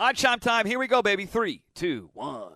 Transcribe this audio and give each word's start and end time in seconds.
Odd 0.00 0.16
chime 0.16 0.40
time. 0.40 0.64
Here 0.64 0.78
we 0.78 0.86
go, 0.86 1.02
baby. 1.02 1.26
Three, 1.26 1.60
two, 1.74 2.08
one. 2.14 2.52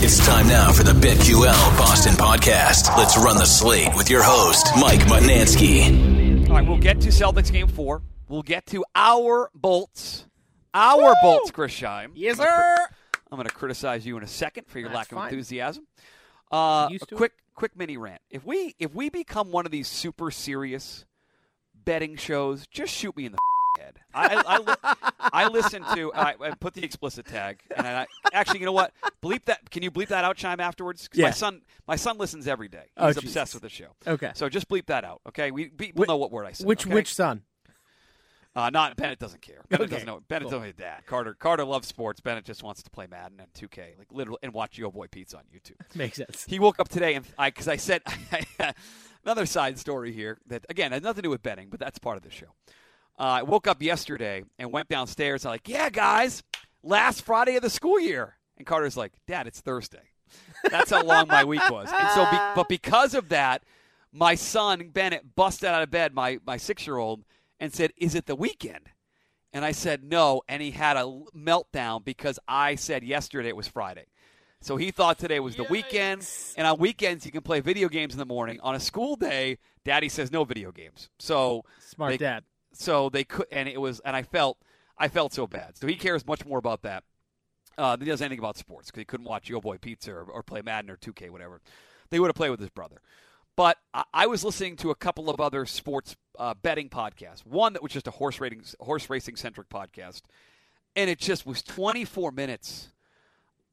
It's 0.00 0.18
time 0.26 0.48
now 0.48 0.72
for 0.72 0.82
the 0.82 0.90
BetQL 0.90 1.78
Boston 1.78 2.14
podcast. 2.14 2.96
Let's 2.98 3.16
run 3.16 3.36
the 3.36 3.44
slate 3.44 3.90
with 3.96 4.10
your 4.10 4.24
host, 4.24 4.66
Mike 4.80 5.02
Mutnansky. 5.02 6.48
All 6.48 6.56
right, 6.56 6.66
we'll 6.66 6.78
get 6.78 7.00
to 7.02 7.10
Celtics 7.10 7.52
game 7.52 7.68
four. 7.68 8.02
We'll 8.28 8.42
get 8.42 8.66
to 8.66 8.84
our 8.96 9.50
bolts. 9.54 10.26
Our 10.74 11.14
bolts, 11.22 11.52
Chris 11.52 11.72
Scheim. 11.72 12.10
Yes, 12.16 12.40
I'm 12.40 12.46
gonna 12.46 12.56
sir. 12.56 12.86
I'm 13.30 13.36
going 13.36 13.48
to 13.48 13.54
criticize 13.54 14.04
you 14.04 14.16
in 14.16 14.24
a 14.24 14.26
second 14.28 14.66
for 14.66 14.80
your 14.80 14.88
That's 14.88 14.96
lack 14.96 15.12
of 15.12 15.18
fine. 15.18 15.28
enthusiasm. 15.28 15.86
Uh, 16.50 16.88
Used 16.90 17.04
a 17.04 17.06
to 17.06 17.14
it. 17.14 17.18
quick, 17.18 17.32
quick 17.54 17.76
mini 17.76 17.96
rant. 17.96 18.20
If 18.30 18.44
we 18.44 18.74
if 18.80 18.92
we 18.96 19.10
become 19.10 19.52
one 19.52 19.64
of 19.64 19.70
these 19.70 19.86
super 19.86 20.32
serious 20.32 21.04
betting 21.84 22.16
shows, 22.16 22.66
just 22.66 22.92
shoot 22.92 23.16
me 23.16 23.26
in 23.26 23.32
the 23.32 23.38
head. 23.78 23.98
I 24.12 24.34
I, 24.36 24.42
I, 24.46 24.58
li- 24.58 25.02
I 25.32 25.48
listen 25.48 25.82
to. 25.94 26.12
I, 26.12 26.34
I 26.40 26.50
put 26.60 26.74
the 26.74 26.84
explicit 26.84 27.26
tag, 27.26 27.60
and 27.76 27.86
I 27.86 28.06
actually, 28.32 28.60
you 28.60 28.66
know 28.66 28.72
what? 28.72 28.92
Bleep 29.22 29.44
that. 29.46 29.70
Can 29.70 29.82
you 29.82 29.90
bleep 29.90 30.08
that 30.08 30.24
out, 30.24 30.36
chime 30.36 30.60
afterwards? 30.60 31.08
'Cause 31.08 31.20
my 31.20 31.30
son, 31.30 31.62
my 31.86 31.96
son 31.96 32.18
listens 32.18 32.46
every 32.48 32.68
day. 32.68 32.86
He's 32.98 33.16
Oh, 33.16 33.20
obsessed 33.20 33.54
with 33.54 33.62
the 33.62 33.68
show. 33.68 33.88
Okay. 34.06 34.32
So 34.34 34.48
just 34.48 34.68
bleep 34.68 34.86
that 34.86 35.04
out, 35.04 35.20
okay? 35.28 35.50
We 35.50 35.68
people 35.68 36.04
Wh- 36.04 36.08
know 36.08 36.16
what 36.16 36.30
word 36.30 36.44
I 36.46 36.52
said. 36.52 36.66
Which 36.66 36.84
okay? 36.86 36.94
which 36.94 37.14
son? 37.14 37.42
Uh, 38.56 38.70
not 38.70 38.96
Bennett 38.96 39.20
doesn't 39.20 39.40
care. 39.42 39.60
Bennett 39.68 39.84
Okay, 39.84 39.90
doesn't 39.96 40.06
know. 40.06 40.20
Bennett 40.26 40.48
cool. 40.48 40.58
doesn't 40.58 40.78
know 40.78 40.84
dad. 40.84 41.06
Carter 41.06 41.34
Carter 41.34 41.64
loves 41.64 41.86
sports. 41.86 42.20
Bennett 42.20 42.44
just 42.44 42.62
wants 42.64 42.82
to 42.82 42.90
play 42.90 43.06
Madden 43.06 43.38
and 43.40 43.52
2K, 43.54 43.96
like 43.98 44.08
literally, 44.10 44.38
and 44.42 44.52
watch 44.52 44.76
Yo 44.78 44.90
Boy 44.90 45.06
Pizza 45.06 45.36
on 45.36 45.44
YouTube. 45.54 45.76
Makes 45.94 46.16
sense. 46.16 46.44
He 46.48 46.58
woke 46.58 46.80
up 46.80 46.88
today 46.88 47.14
and 47.14 47.24
I 47.38 47.50
because 47.50 47.68
I 47.68 47.76
said 47.76 48.02
another 49.24 49.46
side 49.46 49.78
story 49.78 50.12
here 50.12 50.38
that 50.46 50.64
again 50.68 50.90
has 50.92 51.02
nothing 51.02 51.16
to 51.18 51.22
do 51.22 51.30
with 51.30 51.42
betting, 51.42 51.68
but 51.70 51.78
that's 51.78 51.98
part 51.98 52.16
of 52.16 52.22
the 52.24 52.30
show. 52.30 52.46
Uh, 53.18 53.22
I 53.22 53.42
woke 53.42 53.66
up 53.66 53.82
yesterday 53.82 54.44
and 54.58 54.72
went 54.72 54.88
downstairs. 54.88 55.44
I'm 55.44 55.50
like, 55.50 55.68
yeah, 55.68 55.90
guys, 55.90 56.42
last 56.82 57.22
Friday 57.22 57.56
of 57.56 57.62
the 57.62 57.70
school 57.70 57.98
year, 57.98 58.36
and 58.56 58.66
Carter's 58.66 58.96
like, 58.96 59.12
Dad, 59.26 59.46
it's 59.46 59.60
Thursday. 59.60 60.10
That's 60.70 60.90
how 60.90 61.02
long 61.02 61.26
my 61.28 61.44
week 61.44 61.68
was. 61.70 61.88
And 61.92 62.10
so, 62.10 62.30
be, 62.30 62.36
but 62.54 62.68
because 62.68 63.14
of 63.14 63.30
that, 63.30 63.62
my 64.12 64.34
son 64.34 64.90
Bennett 64.90 65.34
busted 65.34 65.68
out 65.68 65.82
of 65.82 65.90
bed, 65.90 66.14
my 66.14 66.38
my 66.46 66.56
six 66.56 66.86
year 66.86 66.96
old, 66.96 67.24
and 67.60 67.72
said, 67.72 67.92
"Is 67.96 68.14
it 68.14 68.26
the 68.26 68.36
weekend?" 68.36 68.90
And 69.52 69.64
I 69.64 69.72
said 69.72 70.04
no, 70.04 70.42
and 70.48 70.62
he 70.62 70.70
had 70.72 70.96
a 70.96 71.20
meltdown 71.34 72.04
because 72.04 72.38
I 72.46 72.74
said 72.74 73.02
yesterday 73.02 73.48
it 73.48 73.56
was 73.56 73.66
Friday. 73.68 74.06
So 74.60 74.76
he 74.76 74.90
thought 74.90 75.18
today 75.18 75.40
was 75.40 75.56
the 75.56 75.64
weekend, 75.64 76.28
and 76.56 76.66
on 76.66 76.78
weekends 76.78 77.24
you 77.24 77.32
can 77.32 77.42
play 77.42 77.60
video 77.60 77.88
games 77.88 78.12
in 78.12 78.18
the 78.18 78.26
morning. 78.26 78.60
On 78.60 78.74
a 78.74 78.80
school 78.80 79.16
day, 79.16 79.58
Daddy 79.84 80.08
says 80.08 80.30
no 80.32 80.44
video 80.44 80.72
games. 80.72 81.08
So 81.18 81.64
Smart 81.80 82.10
they- 82.12 82.18
dad. 82.18 82.44
So 82.78 83.08
they 83.08 83.24
could, 83.24 83.46
and 83.50 83.68
it 83.68 83.80
was, 83.80 84.00
and 84.04 84.14
I 84.14 84.22
felt, 84.22 84.58
I 84.96 85.08
felt 85.08 85.34
so 85.34 85.46
bad. 85.46 85.76
So 85.76 85.86
he 85.86 85.96
cares 85.96 86.24
much 86.24 86.46
more 86.46 86.58
about 86.58 86.82
that 86.82 87.02
uh, 87.76 87.96
than 87.96 88.06
he 88.06 88.10
does 88.10 88.22
anything 88.22 88.38
about 88.38 88.56
sports 88.56 88.86
because 88.86 89.00
he 89.00 89.04
couldn't 89.04 89.26
watch 89.26 89.48
Yo 89.48 89.60
Boy 89.60 89.78
Pizza 89.78 90.12
or, 90.12 90.22
or 90.22 90.42
play 90.44 90.62
Madden 90.62 90.90
or 90.90 90.96
2K, 90.96 91.30
whatever. 91.30 91.60
They 92.10 92.20
would 92.20 92.28
have 92.28 92.36
played 92.36 92.50
with 92.50 92.60
his 92.60 92.70
brother. 92.70 93.00
But 93.56 93.78
I, 94.14 94.28
was 94.28 94.44
listening 94.44 94.76
to 94.76 94.90
a 94.90 94.94
couple 94.94 95.28
of 95.28 95.40
other 95.40 95.66
sports 95.66 96.14
uh, 96.38 96.54
betting 96.54 96.88
podcasts. 96.88 97.44
One 97.44 97.72
that 97.72 97.82
was 97.82 97.90
just 97.90 98.06
a 98.06 98.12
horse 98.12 98.38
racing, 98.40 98.62
horse 98.78 99.10
racing 99.10 99.34
centric 99.34 99.68
podcast, 99.68 100.22
and 100.94 101.10
it 101.10 101.18
just 101.18 101.44
was 101.44 101.64
24 101.64 102.30
minutes 102.30 102.92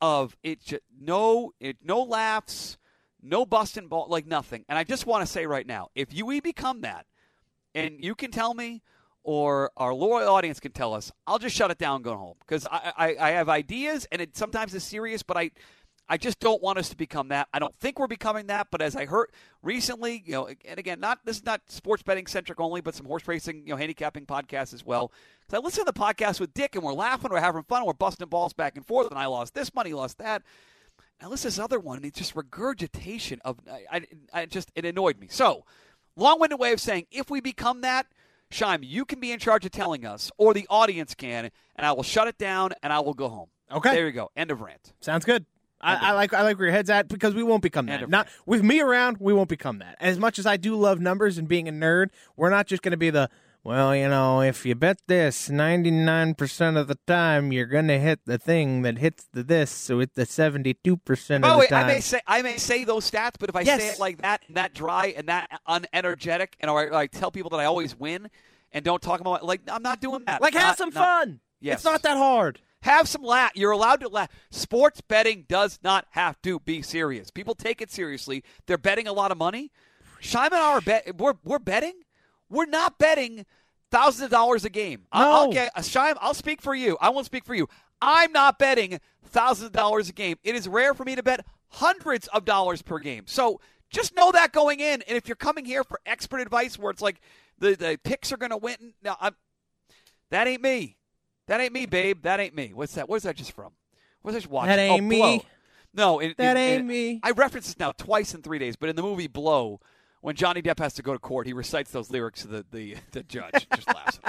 of 0.02 0.36
it. 0.42 0.64
Just, 0.66 0.82
no, 1.00 1.52
it, 1.60 1.78
no 1.84 2.02
laughs, 2.02 2.80
no 3.22 3.46
busting 3.46 3.88
ball, 3.88 4.08
like 4.10 4.26
nothing. 4.26 4.66
And 4.68 4.80
I 4.80 4.84
just 4.84 5.06
want 5.06 5.24
to 5.24 5.32
say 5.32 5.46
right 5.46 5.68
now, 5.68 5.90
if 5.94 6.12
you 6.12 6.26
we 6.26 6.40
become 6.40 6.82
that, 6.82 7.06
and 7.76 8.04
you 8.04 8.16
can 8.16 8.32
tell 8.32 8.56
me, 8.56 8.82
or 9.26 9.72
our 9.76 9.94
loyal 9.94 10.30
audience 10.30 10.60
can 10.60 10.72
tell 10.72 10.94
us, 10.94 11.12
I'll 11.28 11.40
just 11.40 11.56
shut 11.56 11.72
it 11.72 11.78
down 11.78 11.98
and 11.98 12.04
go 12.06 12.16
home 12.16 12.36
because 12.40 12.66
I, 12.72 12.94
I, 12.96 13.16
I 13.20 13.32
have 13.32 13.50
ideas, 13.50 14.08
and 14.12 14.22
it 14.22 14.38
sometimes 14.38 14.74
is 14.74 14.84
serious, 14.84 15.24
but 15.24 15.36
I. 15.36 15.52
I 16.08 16.18
just 16.18 16.40
don't 16.40 16.62
want 16.62 16.78
us 16.78 16.90
to 16.90 16.96
become 16.96 17.30
that. 17.30 17.48
I 17.52 17.58
don't 17.58 17.76
think 17.80 17.98
we're 17.98 18.06
becoming 18.06 18.46
that, 18.46 18.68
but 18.70 18.80
as 18.80 18.96
I 18.96 19.06
heard 19.06 19.32
recently, 19.64 20.22
you 20.24 20.34
know, 20.34 20.48
and 20.64 20.78
again, 20.78 21.00
not 21.00 21.26
this 21.26 21.38
is 21.38 21.44
not 21.44 21.62
sports 21.68 22.04
betting 22.04 22.28
centric 22.28 22.60
only, 22.60 22.80
but 22.80 22.94
some 22.94 23.08
horse 23.08 23.28
racing, 23.28 23.64
you 23.66 23.74
know, 23.74 23.76
handicapping 23.76 24.28
podcasts 24.28 24.72
as 24.72 24.86
well. 24.86 25.12
Because 25.40 25.60
I 25.60 25.66
listen 25.66 25.84
to 25.84 25.92
the 25.92 26.00
podcast 26.00 26.40
with 26.40 26.54
Dick, 26.54 26.76
and 26.76 26.84
we're 26.84 26.94
laughing, 26.94 27.32
we're 27.32 27.40
having 27.40 27.64
fun, 27.64 27.88
we're 27.88 27.94
busting 27.94 28.28
balls 28.28 28.54
back 28.54 28.78
and 28.78 28.86
forth, 28.86 29.10
and 29.10 29.18
I 29.18 29.26
lost 29.26 29.56
this 29.56 29.74
money, 29.74 29.94
lost 29.94 30.20
that. 30.20 30.44
Now 31.20 31.30
listen 31.30 31.48
this 31.48 31.58
other 31.58 31.80
one, 31.80 31.98
and 31.98 32.06
it's 32.06 32.20
just 32.20 32.36
regurgitation 32.36 33.40
of. 33.44 33.58
I, 33.68 33.86
I, 33.92 34.02
I 34.32 34.46
just 34.46 34.72
it 34.76 34.86
annoyed 34.86 35.18
me. 35.18 35.26
So, 35.32 35.66
long-winded 36.16 36.60
way 36.60 36.72
of 36.72 36.80
saying, 36.80 37.08
if 37.10 37.32
we 37.32 37.42
become 37.42 37.82
that, 37.82 38.06
Shime, 38.56 38.84
you 38.84 39.04
can 39.04 39.20
be 39.20 39.32
in 39.32 39.40
charge 39.40 39.66
of 39.66 39.72
telling 39.72 40.06
us, 40.06 40.32
or 40.38 40.54
the 40.54 40.66
audience 40.70 41.14
can, 41.14 41.52
and 41.76 41.86
I 41.86 41.92
will 41.92 42.04
shut 42.04 42.28
it 42.28 42.38
down, 42.38 42.72
and 42.82 42.94
I 42.94 43.02
will 43.02 43.14
go 43.14 43.28
home. 43.28 43.50
Okay. 43.70 43.94
There 43.94 44.06
you 44.06 44.14
go. 44.14 44.32
End 44.36 44.50
of 44.50 44.62
rant. 44.62 44.94
Sounds 45.02 45.26
good. 45.26 45.46
I, 45.82 46.12
I 46.12 46.12
like 46.14 46.34
I 46.34 46.42
like 46.42 46.58
where 46.58 46.68
your 46.68 46.74
head's 46.74 46.90
at 46.90 47.10
because 47.10 47.36
we 47.36 47.44
won't 47.44 47.62
become 47.62 47.88
that. 47.88 48.10
Not 48.10 48.28
with 48.46 48.64
me 48.64 48.80
around, 48.80 49.18
we 49.20 49.34
won't 49.34 49.50
become 49.50 49.80
that. 49.80 49.98
As 50.00 50.18
much 50.18 50.40
as 50.40 50.46
I 50.46 50.58
do 50.58 50.76
love 50.76 51.00
numbers 51.00 51.38
and 51.38 51.48
being 51.48 51.68
a 51.68 51.72
nerd, 51.72 52.08
we're 52.38 52.50
not 52.50 52.66
just 52.66 52.82
going 52.82 52.92
to 52.92 52.98
be 52.98 53.10
the 53.10 53.30
well, 53.66 53.96
you 53.96 54.08
know, 54.08 54.42
if 54.42 54.64
you 54.66 54.76
bet 54.76 55.00
this, 55.08 55.50
ninety 55.50 55.90
nine 55.92 56.36
percent 56.36 56.78
of 56.78 56.88
the 56.88 57.00
time 57.08 57.52
you're 57.52 57.66
going 57.66 57.88
to 57.88 57.98
hit 58.00 58.20
the 58.26 58.38
thing 58.38 58.84
that 58.84 59.00
hits 59.00 59.28
the 59.34 59.42
this, 59.44 59.72
so 59.72 60.00
it's 60.00 60.14
the 60.14 60.26
seventy 60.28 60.76
two 60.76 60.98
percent 60.98 61.42
By 61.42 61.50
of 61.50 61.54
the 61.56 61.60
way, 61.62 61.68
time. 61.68 61.86
I 61.86 61.88
may 61.96 62.00
say 62.00 62.20
I 62.28 62.42
may 62.44 62.58
say 62.58 62.84
those 62.84 63.10
stats, 63.10 63.34
but 63.40 63.50
if 63.50 63.56
I 63.56 63.62
Yes. 63.62 63.82
say 63.82 63.88
it 63.90 64.00
like 64.00 64.22
that, 64.22 64.44
and 64.48 64.56
that 64.56 64.74
dry, 64.76 65.14
and 65.18 65.28
that 65.30 65.50
unenergetic, 65.68 66.50
and 66.60 66.70
I 66.70 67.08
tell 67.08 67.32
people 67.32 67.50
that 67.50 67.60
I 67.60 67.66
always 67.66 67.98
win, 68.00 68.30
and 68.72 68.86
don't 68.86 69.02
talk 69.02 69.20
about 69.20 69.42
it, 69.42 69.46
like 69.46 69.62
I'm 69.68 69.82
not 69.84 70.00
doing 70.00 70.24
that. 70.28 70.42
like 70.42 70.54
have 70.54 70.64
Not- 70.64 70.78
some 70.78 70.90
not- 70.94 71.04
fun. 71.04 71.40
Yes. 71.60 71.78
It's 71.80 71.86
not 71.86 72.04
that 72.04 72.18
hard. 72.18 72.60
Have 72.84 73.08
some 73.10 73.24
laugh. 73.24 73.52
You're 73.56 73.72
allowed 73.72 74.02
to 74.02 74.08
laugh. 74.10 74.30
Sports 74.52 75.02
betting 75.02 75.46
does 75.50 75.80
not 75.84 76.06
have 76.12 76.40
to 76.44 76.60
be 76.60 76.84
serious. 76.84 77.32
People 77.32 77.56
take 77.56 77.82
it 77.82 77.90
seriously. 77.92 78.44
They're 78.68 78.78
betting 78.78 79.08
a 79.08 79.14
lot 79.14 79.32
of 79.32 79.40
money. 79.40 79.72
Shime 80.20 80.52
and 80.54 80.62
I 80.62 80.74
are 80.74 80.82
bet. 80.82 81.18
We're 81.18 81.34
we're 81.44 81.58
betting. 81.58 81.94
We're 82.56 82.66
not 82.66 82.98
betting 82.98 83.46
thousands 83.92 84.24
of 84.24 84.30
dollars 84.32 84.66
a 84.66 84.70
game. 84.70 85.08
No. 85.14 85.50
okay, 85.50 85.70
uh, 85.76 85.82
Shime, 85.82 86.16
I'll 86.22 86.34
speak 86.34 86.62
for 86.62 86.74
you. 86.74 86.98
I 87.02 87.10
won't 87.10 87.26
speak 87.26 87.46
for 87.46 87.54
you. 87.54 87.68
I'm 88.02 88.32
not 88.32 88.58
betting 88.60 89.00
thousands 89.26 89.68
of 89.68 89.72
dollars 89.74 90.10
a 90.10 90.14
game. 90.14 90.38
It 90.44 90.56
is 90.56 90.68
rare 90.68 90.94
for 90.94 91.04
me 91.04 91.16
to 91.16 91.24
bet 91.24 91.46
hundreds 91.68 92.28
of 92.28 92.46
dollars 92.46 92.82
per 92.82 93.00
game. 93.00 93.24
So 93.28 93.60
just 93.90 94.16
know 94.16 94.32
that 94.32 94.54
going 94.54 94.80
in. 94.80 95.02
And 95.02 95.18
if 95.18 95.28
you're 95.28 95.36
coming 95.36 95.66
here 95.66 95.84
for 95.84 96.00
expert 96.06 96.40
advice, 96.40 96.80
where 96.80 96.92
it's 96.92 97.02
like 97.02 97.20
the 97.60 97.76
the 97.76 98.00
picks 98.04 98.32
are 98.32 98.38
going 98.38 98.52
to 98.52 98.58
win, 98.58 98.94
now 99.04 99.18
I'm, 99.20 99.36
that 100.30 100.48
ain't 100.48 100.62
me. 100.62 100.98
That 101.48 101.60
ain't 101.60 101.74
me, 101.74 101.86
babe. 101.86 102.24
That 102.24 102.40
ain't 102.40 102.56
me. 102.56 102.72
What's 102.74 102.96
that? 102.96 103.08
What's 103.08 103.26
that 103.26 103.36
just 103.36 103.52
from? 103.52 103.72
What's 104.22 104.42
that 104.42 104.50
watching? 104.50 104.70
That 104.70 104.80
ain't 104.80 105.02
oh, 105.02 105.06
me. 105.06 105.18
Blow. 105.18 105.40
No, 105.94 106.20
in, 106.20 106.36
That 106.38 106.58
in- 106.58 106.64
ain't 106.64 106.80
in- 106.82 106.88
me. 106.88 107.20
I 107.24 107.32
referenced 107.32 107.70
this 107.70 107.80
now 107.80 107.92
twice 107.92 108.34
in 108.34 108.42
three 108.42 108.60
days, 108.60 108.76
but 108.76 108.90
in 108.90 108.96
the 108.96 109.02
movie 109.02 109.28
Blow, 109.28 109.80
when 110.26 110.36
Johnny 110.36 110.64
Depp 110.64 110.80
has 110.80 110.96
to 110.96 111.04
go 111.04 111.14
to 111.14 111.20
court, 111.20 111.46
he 111.46 111.54
recites 111.54 111.92
those 111.92 112.10
lyrics 112.10 112.42
to 112.42 112.48
the 112.48 112.66
the, 112.72 112.96
the 113.12 113.22
judge. 113.22 113.68
Just 113.76 113.88
laughs. 113.88 114.20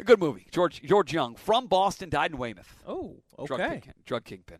A 0.00 0.04
good 0.04 0.18
movie. 0.18 0.48
George 0.50 0.82
George 0.82 1.12
Jung 1.12 1.36
from 1.36 1.68
Boston 1.68 2.10
died 2.10 2.32
in 2.32 2.38
Weymouth. 2.38 2.74
Oh, 2.84 3.22
Drug 3.46 3.60
okay. 3.60 3.74
kingpin. 3.74 3.94
Drug 4.04 4.24
kingpin. 4.24 4.58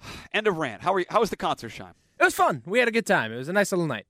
End 0.32 0.46
of 0.46 0.56
rant. 0.56 0.80
How 0.80 0.94
are 0.94 1.00
you, 1.00 1.06
How 1.10 1.20
was 1.20 1.28
the 1.28 1.36
concert, 1.36 1.68
Shine? 1.68 1.92
It 2.18 2.24
was 2.24 2.34
fun. 2.34 2.62
We 2.64 2.78
had 2.78 2.88
a 2.88 2.92
good 2.92 3.06
time. 3.06 3.30
It 3.30 3.36
was 3.36 3.50
a 3.50 3.52
nice 3.52 3.72
little 3.72 3.86
night. 3.86 4.06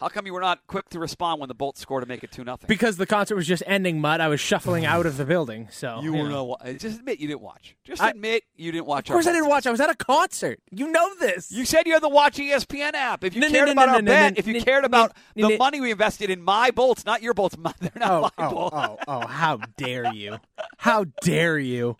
How 0.00 0.08
come 0.08 0.26
you 0.26 0.32
were 0.32 0.40
not 0.40 0.66
quick 0.66 0.88
to 0.90 0.98
respond 0.98 1.38
when 1.40 1.48
the 1.48 1.54
Bolts 1.54 1.80
scored 1.80 2.02
to 2.02 2.08
make 2.08 2.24
it 2.24 2.32
two 2.32 2.42
nothing? 2.42 2.66
Because 2.66 2.96
the 2.96 3.06
concert 3.06 3.36
was 3.36 3.46
just 3.46 3.62
ending, 3.66 4.00
Mud. 4.00 4.20
I 4.20 4.26
was 4.26 4.40
shuffling 4.40 4.84
out 4.84 5.06
of 5.06 5.16
the 5.16 5.24
building. 5.24 5.68
So 5.70 6.00
you 6.02 6.12
were 6.12 6.24
know. 6.24 6.28
not. 6.30 6.46
wa- 6.48 6.56
uh, 6.60 6.72
Just 6.72 6.98
admit 6.98 7.20
you 7.20 7.28
didn't 7.28 7.42
watch. 7.42 7.76
Just 7.84 8.02
I- 8.02 8.10
admit 8.10 8.42
you 8.56 8.72
didn't 8.72 8.86
watch. 8.86 9.08
Of 9.08 9.12
course, 9.14 9.26
our 9.26 9.32
I 9.32 9.36
didn't 9.36 9.48
watch. 9.48 9.66
I 9.66 9.70
was 9.70 9.80
at 9.80 9.90
a 9.90 9.94
concert. 9.94 10.58
You 10.72 10.88
know 10.90 11.14
this. 11.20 11.52
You 11.52 11.64
said 11.64 11.86
you 11.86 11.92
had 11.92 12.02
the 12.02 12.08
Watch 12.08 12.36
ESPN 12.38 12.94
app. 12.94 13.22
If 13.22 13.34
you 13.36 13.42
No, 13.42 13.48
cared 13.50 13.66
no, 13.66 13.72
about 13.72 13.86
no, 13.88 13.94
our 13.94 14.02
no, 14.02 14.10
bet, 14.10 14.38
if 14.38 14.46
you 14.48 14.60
cared 14.60 14.84
about 14.84 15.12
the 15.36 15.56
money 15.56 15.80
we 15.80 15.92
invested 15.92 16.30
in 16.30 16.42
my 16.42 16.70
bolts, 16.72 17.04
not 17.06 17.22
your 17.22 17.34
bolts, 17.34 17.56
my- 17.58 17.72
they're 17.80 17.92
not 17.94 18.10
oh, 18.10 18.20
my 18.22 18.30
oh, 18.38 18.46
oh, 18.46 18.50
bolts. 18.50 18.76
oh, 18.76 18.98
oh! 19.06 19.26
How 19.26 19.58
dare 19.76 20.12
you? 20.12 20.38
How 20.78 21.04
dare 21.22 21.58
you? 21.58 21.96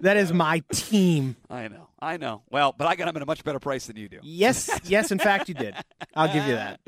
That 0.00 0.16
is 0.16 0.32
my 0.32 0.62
team. 0.72 1.36
I 1.48 1.68
know, 1.68 1.88
I 2.02 2.16
know. 2.16 2.42
Well, 2.50 2.74
but 2.76 2.86
I 2.86 2.96
got 2.96 3.06
them 3.06 3.16
at 3.16 3.22
a 3.22 3.26
much 3.26 3.44
better 3.44 3.58
price 3.58 3.86
than 3.86 3.96
you 3.96 4.08
do. 4.08 4.18
Yes, 4.22 4.70
yes. 4.84 5.10
In 5.10 5.18
fact, 5.18 5.48
you 5.48 5.54
did. 5.54 5.74
I'll 6.14 6.32
give 6.32 6.46
you 6.46 6.54
that. 6.54 6.80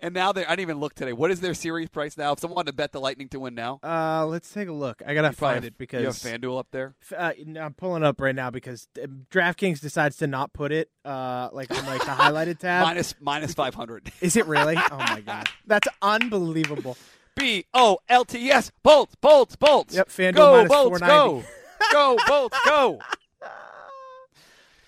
And 0.00 0.14
now 0.14 0.32
they 0.32 0.44
I 0.44 0.50
didn't 0.50 0.60
even 0.60 0.78
look 0.80 0.94
today. 0.94 1.12
What 1.12 1.30
is 1.30 1.40
their 1.40 1.54
series 1.54 1.88
price 1.90 2.16
now? 2.16 2.32
If 2.32 2.40
someone 2.40 2.56
wanted 2.56 2.72
to 2.72 2.76
bet 2.76 2.92
the 2.92 3.00
Lightning 3.00 3.28
to 3.30 3.40
win 3.40 3.54
now, 3.54 3.78
Uh, 3.82 4.24
let's 4.26 4.50
take 4.52 4.68
a 4.68 4.72
look. 4.72 5.02
I 5.06 5.14
gotta 5.14 5.32
find 5.32 5.64
it 5.64 5.76
because 5.76 6.00
you 6.00 6.06
have 6.06 6.40
FanDuel 6.40 6.58
up 6.58 6.68
there. 6.70 6.94
Uh, 7.14 7.32
I'm 7.60 7.74
pulling 7.74 8.02
it 8.02 8.06
up 8.06 8.20
right 8.20 8.34
now 8.34 8.50
because 8.50 8.88
uh, 9.02 9.06
DraftKings 9.30 9.80
decides 9.80 10.16
to 10.18 10.26
not 10.26 10.52
put 10.52 10.72
it 10.72 10.90
uh 11.04 11.48
like 11.52 11.70
on 11.70 11.84
like 11.86 12.00
the 12.00 12.06
highlighted 12.12 12.58
tab. 12.58 12.84
Minus 12.84 13.14
minus 13.20 13.54
five 13.62 13.74
hundred. 13.74 14.10
Is 14.20 14.36
it 14.36 14.46
really? 14.46 14.76
Oh 14.76 14.96
my 14.96 15.20
god, 15.20 15.48
that's 15.66 15.88
unbelievable. 16.00 16.96
B 17.36 17.66
O 17.74 17.98
L 18.08 18.24
T 18.24 18.50
S 18.50 18.70
bolts 18.82 19.14
bolts 19.16 19.56
bolts. 19.56 19.94
Yep, 19.94 20.08
FanDuel 20.08 20.34
go 20.34 20.52
minus 20.56 20.68
bolts 20.70 21.00
go 21.00 21.44
go 21.92 22.16
bolts 22.26 22.58
go. 22.64 23.00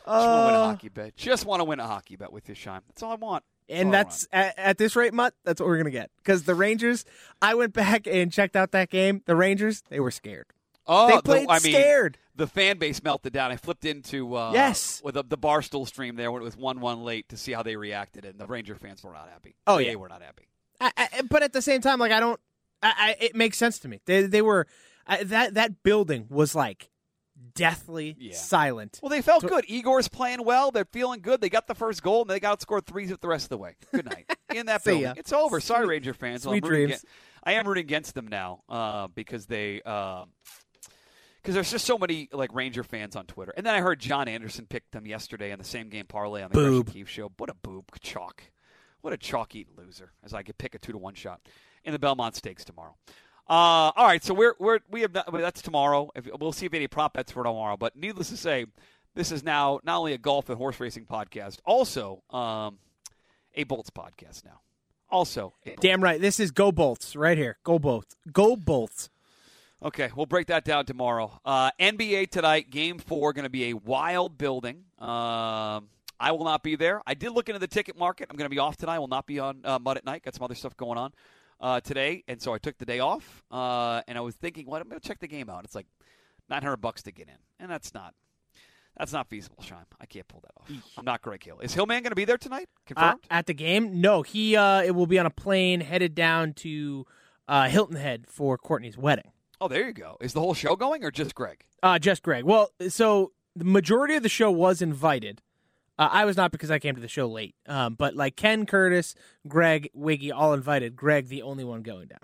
Just 0.07 0.27
want 0.27 0.39
to 0.41 0.45
win 0.47 0.55
a 0.55 0.59
Uh, 0.59 0.67
hockey 0.67 0.89
bet. 0.89 1.17
Just 1.17 1.47
want 1.47 1.61
to 1.61 1.65
win 1.65 1.81
a 1.81 1.87
hockey 1.87 2.17
bet 2.17 2.33
with 2.33 2.49
you, 2.49 2.55
Shine. 2.55 2.81
That's 2.89 3.03
all 3.03 3.13
I 3.13 3.17
want. 3.17 3.45
and 3.69 3.89
all 3.89 3.95
I 3.95 3.99
that's 4.05 4.29
at, 4.33 4.59
at 4.59 4.79
this 4.79 4.95
rate, 4.97 5.13
Mutt. 5.13 5.35
That's 5.45 5.61
what 5.61 5.67
we're 5.67 5.79
gonna 5.79 5.91
get 5.91 6.11
because 6.19 6.45
the 6.45 6.55
Rangers. 6.55 7.05
I 7.43 7.55
went 7.55 7.73
back 7.73 8.07
and 8.07 8.33
checked 8.33 8.55
out 8.57 8.71
that 8.73 8.91
game. 8.91 9.23
The 9.27 9.35
Rangers, 9.37 9.83
they 9.91 10.01
were 10.01 10.11
scared. 10.11 10.47
Oh, 10.87 11.09
they 11.09 11.17
the- 11.17 11.23
played 11.23 11.47
I 11.49 11.55
mean, 11.55 11.73
scared. 11.73 12.19
the 12.37 12.47
fan 12.47 12.79
base 12.79 13.03
melted 13.03 13.33
down. 13.33 13.51
I 13.51 13.57
flipped 13.57 13.85
into 13.85 14.37
uh, 14.37 14.53
Yes. 14.55 15.01
with 15.05 15.15
the, 15.17 15.25
the 15.25 15.37
barstool 15.37 15.85
stream 15.89 16.15
there 16.15 16.31
when 16.31 16.43
it 16.43 16.45
was 16.45 16.57
one 16.57 16.79
one 16.81 17.03
late 17.03 17.29
to 17.31 17.37
see 17.37 17.51
how 17.53 17.65
they 17.65 17.75
reacted, 17.75 18.25
and 18.25 18.39
the 18.39 18.47
Ranger 18.47 18.77
fans 18.77 19.03
were 19.03 19.13
not 19.13 19.29
happy. 19.33 19.57
Oh, 19.67 19.79
they 19.79 19.89
yeah. 19.91 19.95
were 19.97 20.09
not 20.09 20.23
happy. 20.23 20.49
I, 20.81 20.93
I, 20.97 21.23
but 21.29 21.43
at 21.43 21.53
the 21.53 21.63
same 21.63 21.81
time, 21.81 21.99
like 21.99 22.13
I 22.13 22.21
don't, 22.21 22.39
I, 22.83 22.93
I, 22.97 23.25
it 23.25 23.35
makes 23.35 23.57
sense 23.59 23.81
to 23.81 23.89
me. 23.89 24.01
They 24.07 24.23
they 24.27 24.43
were 24.43 24.69
I, 25.09 25.25
that 25.25 25.55
that 25.55 25.83
building 25.83 26.27
was 26.31 26.55
like 26.55 26.89
deathly 27.57 28.15
Yeah. 28.19 28.35
silent. 28.35 29.01
Well, 29.03 29.11
they 29.11 29.23
felt 29.23 29.43
So- 29.43 29.49
good. 29.49 29.65
Igor's 29.69 30.07
playing 30.09 30.45
well. 30.45 30.71
They're 30.71 30.85
feeling 30.85 31.21
good. 31.21 31.41
They 31.41 31.49
got 31.49 31.67
the 31.67 31.75
first 31.75 32.03
goal, 32.03 32.23
and 32.23 32.31
they 32.31 32.39
got 32.39 32.61
outscored 32.61 32.87
three 32.87 33.07
the 33.07 33.19
rest 33.27 33.47
of 33.47 33.49
the 33.51 33.59
way. 33.59 33.75
Good 33.93 34.05
night. 34.05 34.31
In 34.55 34.67
that 34.67 34.83
See 34.85 34.91
building. 34.91 35.07
ya. 35.07 35.15
It's 35.17 35.33
over. 35.33 35.61
Sorry, 35.61 35.87
Ranger 35.87 36.15
fans. 36.15 36.47
I'm 36.47 36.51
sweet 36.53 36.65
rooting 36.65 36.87
dreams. 36.89 37.03
aga- 37.05 37.13
I 37.45 37.53
am 37.55 37.67
rooting 37.67 37.85
against 37.85 38.15
them 38.15 38.29
now 38.29 38.63
uh, 38.69 39.09
because 39.09 39.47
they. 39.47 39.77
because 39.77 41.55
there's 41.55 41.71
just 41.71 41.85
so 41.85 41.97
many 41.99 42.29
like 42.33 42.53
Ranger 42.55 42.83
fans 42.83 43.15
on 43.17 43.27
Twitter, 43.27 43.53
and 43.57 43.65
then 43.65 43.75
I 43.75 43.81
heard 43.81 44.01
John 44.01 44.27
Anderson 44.29 44.67
picked 44.67 44.93
them 44.93 45.07
yesterday 45.07 45.53
in 45.53 45.59
the 45.59 45.65
same 45.65 45.89
game 45.89 46.07
parlay 46.07 46.43
on 46.43 46.51
the 46.51 46.55
Gresham 46.59 46.73
Boob. 46.83 46.93
Keefe 46.93 47.09
show. 47.09 47.31
What 47.37 47.51
a 47.51 47.55
boob 47.55 47.85
chalk! 48.01 48.43
What 49.01 49.13
a 49.13 49.17
chalk 49.17 49.55
eating 49.55 49.75
loser! 49.77 50.13
As 50.25 50.35
I 50.35 50.43
could 50.43 50.59
pick 50.59 50.75
a 50.75 50.79
two 50.79 50.91
to 50.93 50.99
one 50.99 51.15
shot 51.15 51.41
in 51.85 51.93
the 51.93 51.99
Belmont 52.01 52.35
Stakes 52.35 52.65
tomorrow. 52.65 52.97
Uh, 53.49 53.95
all 53.95 54.07
right, 54.07 54.25
so 54.25 54.35
we're 54.35 54.55
we're 54.59 54.81
we 54.91 55.03
have 55.03 55.15
not, 55.15 55.33
well, 55.33 55.41
that's 55.41 55.63
tomorrow. 55.63 56.11
If, 56.17 56.29
we'll 56.41 56.53
see 56.53 56.67
if 56.67 56.75
any 56.75 56.89
prop 56.89 57.15
bets 57.15 57.31
for 57.31 57.45
tomorrow. 57.45 57.77
But 57.77 57.95
needless 57.95 58.29
to 58.31 58.37
say, 58.37 58.67
this 59.15 59.31
is 59.31 59.45
now 59.45 59.79
not 59.85 59.99
only 59.99 60.15
a 60.15 60.19
golf 60.19 60.49
and 60.49 60.59
horse 60.59 60.81
racing 60.81 61.07
podcast, 61.07 61.59
also 61.65 62.23
um, 62.31 62.79
a 63.55 63.63
Bolts 63.65 63.91
podcast 63.91 64.45
now. 64.45 64.61
Also, 65.09 65.55
a 65.65 65.71
Bolts 65.71 65.83
Damn 65.83 66.03
right. 66.03 66.21
This 66.21 66.41
is 66.41 66.51
Go 66.51 66.73
Bolts 66.73 67.15
right 67.15 67.39
here. 67.39 67.59
Go 67.63 67.79
Bolts. 67.79 68.17
Go 68.33 68.57
Bolts. 68.57 69.11
Okay, 69.81 70.11
we'll 70.17 70.27
break 70.27 70.49
that 70.49 70.65
down 70.65 70.85
tomorrow. 70.85 71.41
Uh, 71.45 71.71
NBA 71.79 72.31
tonight, 72.31 72.71
game 72.71 72.99
four, 72.99 73.33
going 73.33 73.45
to 73.45 73.51
be 73.51 73.71
a 73.71 73.75
wild 73.75 74.39
building. 74.39 74.85
Um, 74.99 75.89
I 76.19 76.33
will 76.33 76.45
not 76.45 76.65
be 76.65 76.75
there. 76.75 77.01
I 77.07 77.15
did 77.15 77.31
look 77.31 77.49
into 77.49 77.59
the 77.61 77.69
ticket 77.69 77.97
market. 77.97 78.27
I'm 78.29 78.37
going 78.37 78.47
to 78.47 78.55
be 78.55 78.59
off 78.59 78.77
tonight. 78.77 78.97
I 78.97 78.99
will 78.99 79.07
not 79.07 79.27
be 79.27 79.39
on 79.39 79.61
uh, 79.65 79.79
Mutt 79.79 79.99
at 79.99 80.05
Night. 80.05 80.25
Got 80.25 80.35
some 80.35 80.45
other 80.45 80.55
stuff 80.57 80.77
going 80.77 80.99
on 80.99 81.13
uh, 81.61 81.81
today, 81.81 82.23
and 82.29 82.41
so 82.41 82.53
I 82.55 82.59
took 82.59 82.79
the 82.79 82.87
day 82.87 83.01
off. 83.01 83.43
Uh, 83.51 84.03
and 84.09 84.17
I 84.19 84.21
was 84.21 84.35
thinking, 84.35 84.67
well, 84.67 84.81
I'm 84.81 84.91
to 84.91 85.01
check 85.01 85.21
the 85.21 85.29
game 85.29 85.49
out. 85.51 85.65
It's 85.65 85.75
like 85.75 85.87
900 86.49 86.77
bucks 86.77 87.03
to 87.05 87.13
get 87.13 87.29
in, 87.29 87.35
and 87.61 87.71
that's 87.71 87.93
not 87.95 88.15
that's 88.99 89.13
not 89.13 89.29
feasible, 89.29 89.63
Sean. 89.63 89.85
I 90.01 90.07
can't 90.07 90.27
pull 90.27 90.41
that 90.41 90.53
off. 90.59 90.71
I'm 90.97 91.05
not 91.05 91.21
Greg 91.21 91.45
Hill. 91.45 91.61
Is 91.61 91.75
Hillman 91.75 92.03
going 92.03 92.11
to 92.13 92.17
be 92.17 92.25
there 92.25 92.39
tonight? 92.39 92.69
Uh, 92.79 92.95
Confirmed. 92.95 93.27
at 93.31 93.45
the 93.47 93.53
game, 93.55 94.01
no. 94.01 94.23
He 94.23 94.57
uh, 94.57 94.83
it 94.83 94.93
will 94.95 95.07
be 95.07 95.19
on 95.19 95.27
a 95.27 95.31
plane 95.31 95.81
headed 95.81 96.15
down 96.15 96.55
to 96.55 97.05
uh, 97.49 97.69
Hilton 97.69 97.97
Head 97.97 98.25
for 98.27 98.57
Courtney's 98.57 98.97
wedding. 98.97 99.33
oh, 99.61 99.69
there 99.69 99.87
you 99.87 99.93
go. 99.93 100.17
Is 100.21 100.33
the 100.33 100.41
whole 100.41 100.55
show 100.55 100.77
going 100.77 101.05
or 101.05 101.11
just 101.11 101.35
Greg? 101.35 101.65
Uh, 101.83 101.99
just 101.99 102.23
Greg. 102.23 102.45
Well, 102.45 102.71
so 102.89 103.33
the 103.55 103.65
majority 103.65 104.15
of 104.15 104.23
the 104.23 104.29
show 104.29 104.51
was 104.51 104.81
invited. 104.83 105.43
Uh, 105.99 106.09
I 106.13 106.25
was 106.25 106.37
not 106.37 106.53
because 106.53 106.71
I 106.71 106.79
came 106.79 106.95
to 106.95 107.01
the 107.01 107.09
show 107.09 107.27
late. 107.27 107.55
Um, 107.67 107.95
but 107.95 108.15
like 108.15 108.37
Ken, 108.37 108.67
Curtis, 108.67 109.15
Greg, 109.49 109.91
Wiggy, 109.95 110.31
all 110.33 110.53
invited. 110.53 110.95
Greg, 110.97 111.29
the 111.29 111.43
only 111.43 111.65
one 111.65 111.83
going 111.83 112.09
down. 112.09 112.21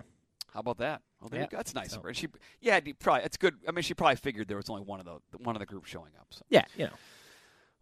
How 0.53 0.59
about 0.59 0.77
that? 0.77 1.01
Well, 1.19 1.29
Yeah. 1.33 1.47
That's 1.51 1.73
nice 1.73 1.91
So- 1.91 1.97
of 1.97 2.03
her. 2.03 2.13
She, 2.13 2.27
yeah, 2.61 2.79
probably 2.99 3.23
it's 3.23 3.37
good. 3.37 3.55
I 3.67 3.71
mean, 3.71 3.81
she 3.83 3.93
probably 3.93 4.17
figured 4.17 4.47
there 4.47 4.57
was 4.57 4.69
only 4.69 4.83
one 4.83 4.99
of 4.99 5.05
the 5.05 5.19
one 5.39 5.55
of 5.55 5.59
the 5.59 5.65
group 5.65 5.85
showing 5.85 6.11
up. 6.19 6.27
So. 6.31 6.41
Yeah, 6.49 6.65
you 6.77 6.85
know. 6.85 6.93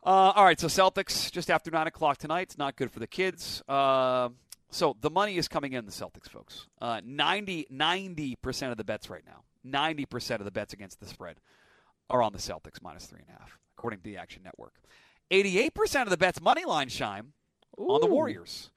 Uh, 0.04 0.34
all 0.36 0.44
right, 0.46 0.60
so 0.60 0.68
Celtics 0.68 1.32
just 1.32 1.52
after 1.52 1.70
nine 1.70 1.88
o'clock 1.88 2.18
tonight. 2.18 2.42
It's 2.44 2.58
not 2.58 2.76
good 2.76 2.90
for 2.92 3.00
the 3.00 3.08
kids. 3.08 3.62
Uh, 3.68 4.30
so 4.72 4.96
the 5.02 5.10
money 5.10 5.38
is 5.38 5.48
coming 5.48 5.74
in 5.74 5.86
the 5.86 5.92
Celtics, 5.92 6.30
folks. 6.30 6.66
Uh, 6.80 7.02
90 7.04 8.36
percent 8.42 8.72
of 8.72 8.78
the 8.78 8.84
bets 8.84 9.10
right 9.10 9.24
now, 9.26 9.44
ninety 9.64 10.06
percent 10.06 10.40
of 10.42 10.46
the 10.46 10.52
bets 10.52 10.74
against 10.74 11.00
the 11.00 11.06
spread 11.06 11.38
are 12.10 12.22
on 12.24 12.32
the 12.34 12.40
Celtics 12.40 12.82
minus 12.82 13.06
three 13.06 13.20
and 13.20 13.30
a 13.36 13.40
half, 13.40 13.60
according 13.78 14.00
to 14.00 14.04
the 14.04 14.18
Action 14.18 14.42
Network. 14.44 14.74
Eighty-eight 15.32 15.74
percent 15.74 16.04
of 16.06 16.12
the 16.12 16.18
bets 16.18 16.40
money 16.40 16.66
line 16.66 16.90
shine 16.90 17.34
on 17.78 18.02
the 18.02 18.08
Warriors, 18.08 18.70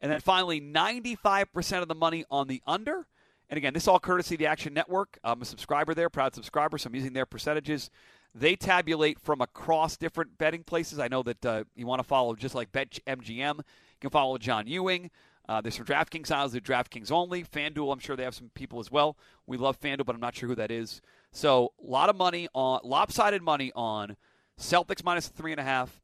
and 0.00 0.12
then 0.12 0.20
finally 0.20 0.60
ninety-five 0.60 1.52
percent 1.52 1.82
of 1.82 1.88
the 1.88 1.94
money 1.94 2.24
on 2.30 2.46
the 2.46 2.62
under. 2.66 3.08
And 3.48 3.58
again, 3.58 3.74
this 3.74 3.88
all 3.88 3.98
courtesy 3.98 4.36
of 4.36 4.38
the 4.38 4.46
Action 4.46 4.72
Network. 4.72 5.18
I'm 5.24 5.42
a 5.42 5.44
subscriber 5.44 5.94
there, 5.94 6.08
proud 6.08 6.34
subscriber, 6.34 6.78
so 6.78 6.88
I'm 6.88 6.94
using 6.94 7.12
their 7.12 7.26
percentages. 7.26 7.90
They 8.34 8.56
tabulate 8.56 9.18
from 9.20 9.40
across 9.42 9.96
different 9.96 10.38
betting 10.38 10.64
places. 10.64 10.98
I 10.98 11.08
know 11.08 11.22
that 11.22 11.44
uh, 11.44 11.64
you 11.74 11.86
want 11.86 12.00
to 12.00 12.06
follow 12.06 12.34
just 12.34 12.54
like 12.54 12.72
BetMGM. 12.72 13.56
You 13.58 13.64
can 14.00 14.10
follow 14.10 14.38
John 14.38 14.66
Ewing. 14.66 15.10
Uh, 15.48 15.60
there's 15.60 15.74
some 15.74 15.84
DraftKings 15.84 16.26
styles, 16.26 16.52
they're 16.52 16.60
DraftKings 16.60 17.10
only. 17.10 17.42
FanDuel, 17.42 17.92
I'm 17.92 17.98
sure 17.98 18.16
they 18.16 18.22
have 18.22 18.34
some 18.34 18.50
people 18.54 18.78
as 18.80 18.90
well. 18.90 19.18
We 19.46 19.56
love 19.58 19.78
FanDuel, 19.80 20.06
but 20.06 20.14
I'm 20.14 20.20
not 20.20 20.36
sure 20.36 20.48
who 20.48 20.54
that 20.54 20.70
is. 20.70 21.02
So 21.32 21.72
a 21.82 21.90
lot 21.90 22.08
of 22.08 22.16
money 22.16 22.48
on 22.54 22.80
lopsided 22.84 23.42
money 23.42 23.72
on 23.74 24.16
Celtics 24.62 25.04
minus 25.04 25.28
three 25.28 25.52
and 25.52 25.60
a 25.60 25.64
half, 25.64 26.00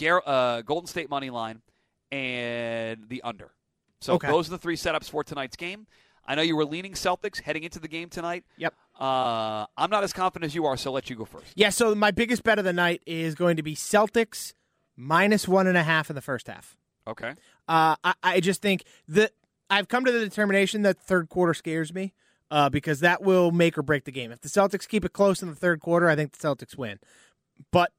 Gar- 0.00 0.22
uh, 0.26 0.62
Golden 0.62 0.86
State 0.86 1.08
money 1.10 1.30
line, 1.30 1.62
and 2.10 3.08
the 3.08 3.22
under. 3.22 3.52
So 4.00 4.14
Okay. 4.14 4.28
those 4.28 4.48
are 4.48 4.52
the 4.52 4.58
three 4.58 4.76
setups 4.76 5.08
for 5.08 5.22
tonight's 5.24 5.56
game. 5.56 5.86
I 6.24 6.34
know 6.34 6.42
you 6.42 6.56
were 6.56 6.64
leaning 6.64 6.92
Celtics 6.92 7.40
heading 7.40 7.64
into 7.64 7.78
the 7.80 7.88
game 7.88 8.08
tonight. 8.08 8.44
Yep. 8.56 8.74
Uh, 8.98 9.66
I'm 9.76 9.90
not 9.90 10.04
as 10.04 10.12
confident 10.12 10.48
as 10.50 10.54
you 10.54 10.66
are, 10.66 10.76
so 10.76 10.90
I'll 10.90 10.94
let 10.94 11.10
you 11.10 11.16
go 11.16 11.24
first. 11.24 11.46
Yeah, 11.56 11.70
so 11.70 11.94
my 11.94 12.10
biggest 12.12 12.44
bet 12.44 12.58
of 12.58 12.64
the 12.64 12.72
night 12.72 13.02
is 13.06 13.34
going 13.34 13.56
to 13.56 13.62
be 13.62 13.74
Celtics 13.74 14.52
minus 14.96 15.48
one 15.48 15.66
and 15.66 15.76
a 15.76 15.82
half 15.82 16.10
in 16.10 16.14
the 16.16 16.22
first 16.22 16.46
half. 16.46 16.76
Okay. 17.06 17.30
Uh, 17.68 17.96
I, 18.04 18.14
I 18.22 18.40
just 18.40 18.62
think 18.62 18.84
that 19.08 19.32
I've 19.68 19.88
come 19.88 20.04
to 20.04 20.12
the 20.12 20.20
determination 20.20 20.82
that 20.82 20.98
third 20.98 21.28
quarter 21.28 21.54
scares 21.54 21.92
me 21.92 22.12
uh, 22.50 22.68
because 22.68 23.00
that 23.00 23.22
will 23.22 23.50
make 23.50 23.76
or 23.76 23.82
break 23.82 24.04
the 24.04 24.12
game. 24.12 24.30
If 24.30 24.40
the 24.42 24.48
Celtics 24.48 24.86
keep 24.86 25.04
it 25.04 25.12
close 25.12 25.42
in 25.42 25.48
the 25.48 25.56
third 25.56 25.80
quarter, 25.80 26.08
I 26.08 26.14
think 26.14 26.32
the 26.32 26.46
Celtics 26.46 26.76
win. 26.76 27.00
But 27.70 27.92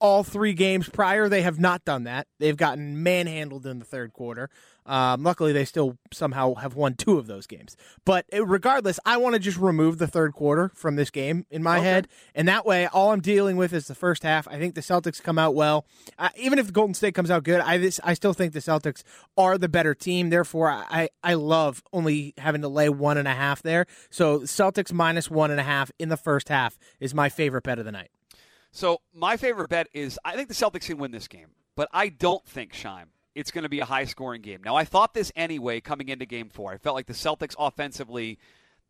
all 0.00 0.22
three 0.22 0.52
games 0.52 0.88
prior, 0.88 1.28
they 1.28 1.42
have 1.42 1.58
not 1.58 1.84
done 1.84 2.04
that. 2.04 2.28
They've 2.38 2.56
gotten 2.56 3.02
manhandled 3.02 3.66
in 3.66 3.80
the 3.80 3.84
third 3.84 4.12
quarter. 4.12 4.48
Um, 4.86 5.22
luckily, 5.24 5.52
they 5.52 5.64
still 5.64 5.98
somehow 6.14 6.54
have 6.54 6.74
won 6.76 6.94
two 6.94 7.18
of 7.18 7.26
those 7.26 7.46
games. 7.48 7.76
But 8.06 8.24
uh, 8.32 8.46
regardless, 8.46 9.00
I 9.04 9.16
want 9.16 9.34
to 9.34 9.38
just 9.40 9.58
remove 9.58 9.98
the 9.98 10.06
third 10.06 10.32
quarter 10.34 10.70
from 10.74 10.94
this 10.96 11.10
game 11.10 11.44
in 11.50 11.62
my 11.64 11.78
Okay. 11.78 11.84
head, 11.86 12.08
and 12.34 12.46
that 12.48 12.64
way, 12.64 12.86
all 12.86 13.10
I'm 13.10 13.20
dealing 13.20 13.56
with 13.56 13.72
is 13.72 13.86
the 13.88 13.94
first 13.94 14.22
half. 14.22 14.46
I 14.48 14.56
think 14.58 14.76
the 14.76 14.80
Celtics 14.80 15.20
come 15.22 15.36
out 15.36 15.54
well. 15.54 15.84
Uh, 16.16 16.28
even 16.36 16.58
if 16.60 16.66
the 16.66 16.72
Golden 16.72 16.94
State 16.94 17.14
comes 17.14 17.30
out 17.30 17.42
good, 17.42 17.60
I 17.60 17.76
this, 17.76 18.00
I 18.04 18.14
still 18.14 18.32
think 18.32 18.52
the 18.54 18.60
Celtics 18.60 19.02
are 19.36 19.58
the 19.58 19.68
better 19.68 19.94
team. 19.96 20.30
Therefore, 20.30 20.70
I 20.70 21.08
I 21.24 21.34
love 21.34 21.82
only 21.92 22.32
having 22.38 22.62
to 22.62 22.68
lay 22.68 22.88
one 22.88 23.18
and 23.18 23.28
a 23.28 23.34
half 23.34 23.62
there. 23.62 23.84
So 24.10 24.40
Celtics 24.40 24.92
minus 24.92 25.28
one 25.28 25.50
and 25.50 25.58
a 25.60 25.64
half 25.64 25.90
in 25.98 26.08
the 26.08 26.16
first 26.16 26.48
half 26.48 26.78
is 27.00 27.12
my 27.14 27.28
favorite 27.28 27.64
bet 27.64 27.78
of 27.80 27.84
the 27.84 27.92
night. 27.92 28.10
So 28.70 29.00
my 29.14 29.36
favorite 29.36 29.68
bet 29.68 29.88
is 29.92 30.18
I 30.24 30.34
think 30.34 30.48
the 30.48 30.54
Celtics 30.54 30.86
can 30.86 30.98
win 30.98 31.10
this 31.10 31.28
game, 31.28 31.48
but 31.74 31.88
I 31.92 32.08
don't 32.08 32.46
think 32.46 32.72
Shime 32.72 33.10
it's 33.38 33.52
going 33.52 33.62
to 33.62 33.68
be 33.68 33.78
a 33.78 33.84
high 33.84 34.04
scoring 34.04 34.42
game. 34.42 34.62
Now 34.64 34.74
I 34.74 34.84
thought 34.84 35.14
this 35.14 35.30
anyway 35.36 35.80
coming 35.80 36.08
into 36.08 36.26
Game 36.26 36.48
Four. 36.48 36.72
I 36.72 36.76
felt 36.76 36.96
like 36.96 37.06
the 37.06 37.12
Celtics 37.12 37.54
offensively. 37.56 38.38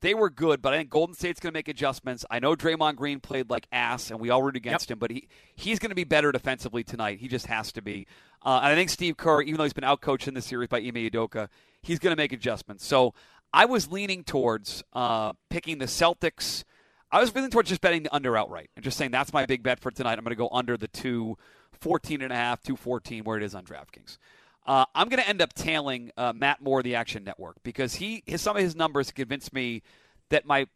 They 0.01 0.15
were 0.15 0.31
good, 0.31 0.63
but 0.63 0.73
I 0.73 0.79
think 0.79 0.91
Golden 0.91 1.15
State's 1.15 1.41
going 1.41 1.53
to 1.53 1.57
make 1.57 1.67
adjustments. 1.69 2.25
I 2.31 2.39
know 2.39 2.55
Draymond 2.55 2.95
Green 2.97 3.19
played 3.21 3.51
like 3.51 3.67
ass, 3.73 4.11
and 4.11 4.21
we 4.21 4.31
all 4.31 4.43
root 4.43 4.57
against 4.57 4.91
him, 4.91 4.99
but 4.99 5.11
he 5.11 5.29
he's 5.55 5.79
going 5.79 5.91
to 5.91 5.97
be 5.97 6.05
better 6.05 6.33
defensively 6.33 6.83
tonight. 6.83 7.19
He 7.19 7.29
just 7.29 7.47
has 7.47 7.73
to 7.73 7.83
be. 7.83 8.07
Uh, 8.43 8.61
and 8.63 8.73
I 8.73 8.75
think 8.75 8.89
Steve 8.89 9.19
Kerr, 9.19 9.43
even 9.43 9.59
though 9.59 9.65
he's 9.65 9.73
been 9.75 9.85
outcoached 9.85 10.29
in 10.29 10.35
this 10.35 10.47
series 10.47 10.69
by 10.69 10.79
Ime 10.79 10.95
Udoka, 10.95 11.49
he's 11.83 11.99
going 11.99 12.17
to 12.17 12.21
make 12.21 12.33
adjustments. 12.33 12.87
So 12.87 13.13
I 13.53 13.67
was 13.67 13.91
leaning 13.91 14.25
towards 14.25 14.83
uh, 14.95 15.33
picking 15.51 15.79
the 15.79 15.87
Celtics. 15.87 16.65
I 17.11 17.21
was 17.21 17.35
leaning 17.35 17.51
towards 17.51 17.69
just 17.69 17.81
betting 17.81 18.03
the 18.03 18.15
under 18.15 18.37
outright 18.37 18.71
and 18.77 18.85
just 18.85 18.99
saying 18.99 19.11
that's 19.11 19.33
my 19.33 19.47
big 19.47 19.63
bet 19.63 19.81
for 19.81 19.91
tonight. 19.91 20.19
I'm 20.19 20.25
going 20.25 20.31
to 20.31 20.37
go 20.37 20.51
under 20.53 20.77
the 20.77 20.89
two, 20.89 21.37
14 21.81 22.23
and 22.23 22.33
a 22.33 22.37
half, 22.37 22.63
214, 22.63 23.25
where 23.25 23.37
it 23.37 23.43
is 23.43 23.55
on 23.55 23.65
DraftKings. 23.65 24.19
Uh, 24.67 24.85
I'm 24.95 25.09
going 25.09 25.23
to 25.23 25.29
end 25.29 25.41
up 25.41 25.55
tailing 25.55 26.11
uh, 26.19 26.35
Matt 26.35 26.61
Moore, 26.61 26.83
the 26.83 26.95
Action 26.95 27.25
Network, 27.25 27.57
because 27.63 27.95
he 27.95 28.23
his, 28.27 28.43
some 28.43 28.57
of 28.57 28.63
his 28.63 28.77
numbers 28.77 29.11
convinced 29.11 29.55
me 29.55 29.83
that 30.29 30.45
my 30.45 30.67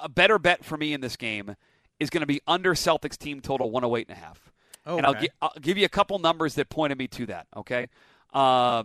a 0.00 0.08
better 0.08 0.38
bet 0.38 0.64
for 0.64 0.76
me 0.76 0.92
in 0.92 1.00
this 1.00 1.16
game 1.16 1.56
is 1.98 2.10
going 2.10 2.20
to 2.20 2.26
be 2.26 2.40
under 2.46 2.74
Celtics 2.74 3.16
team 3.16 3.40
total 3.40 3.70
108 3.70 4.06
and 4.08 4.16
a 4.16 4.20
half. 4.20 4.52
And 4.98 5.06
I'll, 5.06 5.14
gi- 5.14 5.30
I'll 5.42 5.52
give 5.60 5.76
you 5.76 5.84
a 5.84 5.88
couple 5.88 6.18
numbers 6.20 6.54
that 6.54 6.68
pointed 6.68 6.98
me 6.98 7.08
to 7.08 7.26
that. 7.26 7.48
Okay. 7.56 7.88
Uh, 8.32 8.84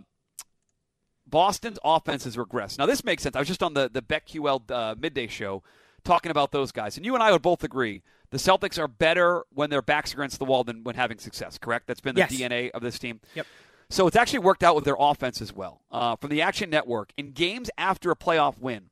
Boston's 1.26 1.78
offense 1.84 2.24
has 2.24 2.36
regressed. 2.36 2.78
Now 2.78 2.86
this 2.86 3.04
makes 3.04 3.22
sense. 3.22 3.36
I 3.36 3.38
was 3.38 3.48
just 3.48 3.62
on 3.62 3.74
the 3.74 3.88
the 3.88 4.02
BetQL 4.02 4.70
uh, 4.70 4.94
midday 4.98 5.28
show 5.28 5.62
talking 6.04 6.30
about 6.30 6.52
those 6.52 6.72
guys, 6.72 6.96
and 6.96 7.04
you 7.06 7.14
and 7.14 7.22
I 7.22 7.32
would 7.32 7.42
both 7.42 7.62
agree 7.64 8.02
the 8.30 8.38
Celtics 8.38 8.78
are 8.78 8.88
better 8.88 9.44
when 9.50 9.70
their 9.70 9.82
backs 9.82 10.14
are 10.14 10.20
against 10.22 10.38
the 10.38 10.44
wall 10.44 10.64
than 10.64 10.84
when 10.84 10.94
having 10.94 11.18
success. 11.18 11.58
Correct? 11.58 11.86
That's 11.86 12.00
been 12.00 12.14
the 12.14 12.20
Yes. 12.22 12.32
DNA 12.32 12.70
of 12.70 12.82
this 12.82 12.98
team. 12.98 13.20
Yep. 13.34 13.46
So 13.90 14.06
it's 14.06 14.16
actually 14.16 14.38
worked 14.38 14.62
out 14.62 14.74
with 14.74 14.84
their 14.84 14.96
offense 14.98 15.42
as 15.42 15.52
well. 15.52 15.82
Uh, 15.90 16.16
from 16.16 16.30
the 16.30 16.40
Action 16.40 16.70
Network, 16.70 17.12
in 17.18 17.32
games 17.32 17.68
after 17.76 18.10
a 18.10 18.16
playoff 18.16 18.58
win, 18.58 18.88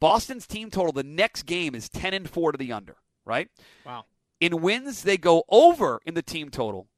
Boston's 0.00 0.46
team 0.46 0.70
total 0.70 0.92
the 0.92 1.02
next 1.02 1.42
game 1.44 1.74
is 1.74 1.88
ten 1.88 2.14
and 2.14 2.28
four 2.28 2.50
to 2.52 2.58
the 2.58 2.72
under. 2.72 2.96
Right. 3.24 3.48
Wow. 3.86 4.06
In 4.40 4.60
wins, 4.62 5.02
they 5.02 5.16
go 5.16 5.44
over 5.48 6.00
in 6.06 6.14
the 6.14 6.22
team 6.22 6.48
total. 6.50 6.88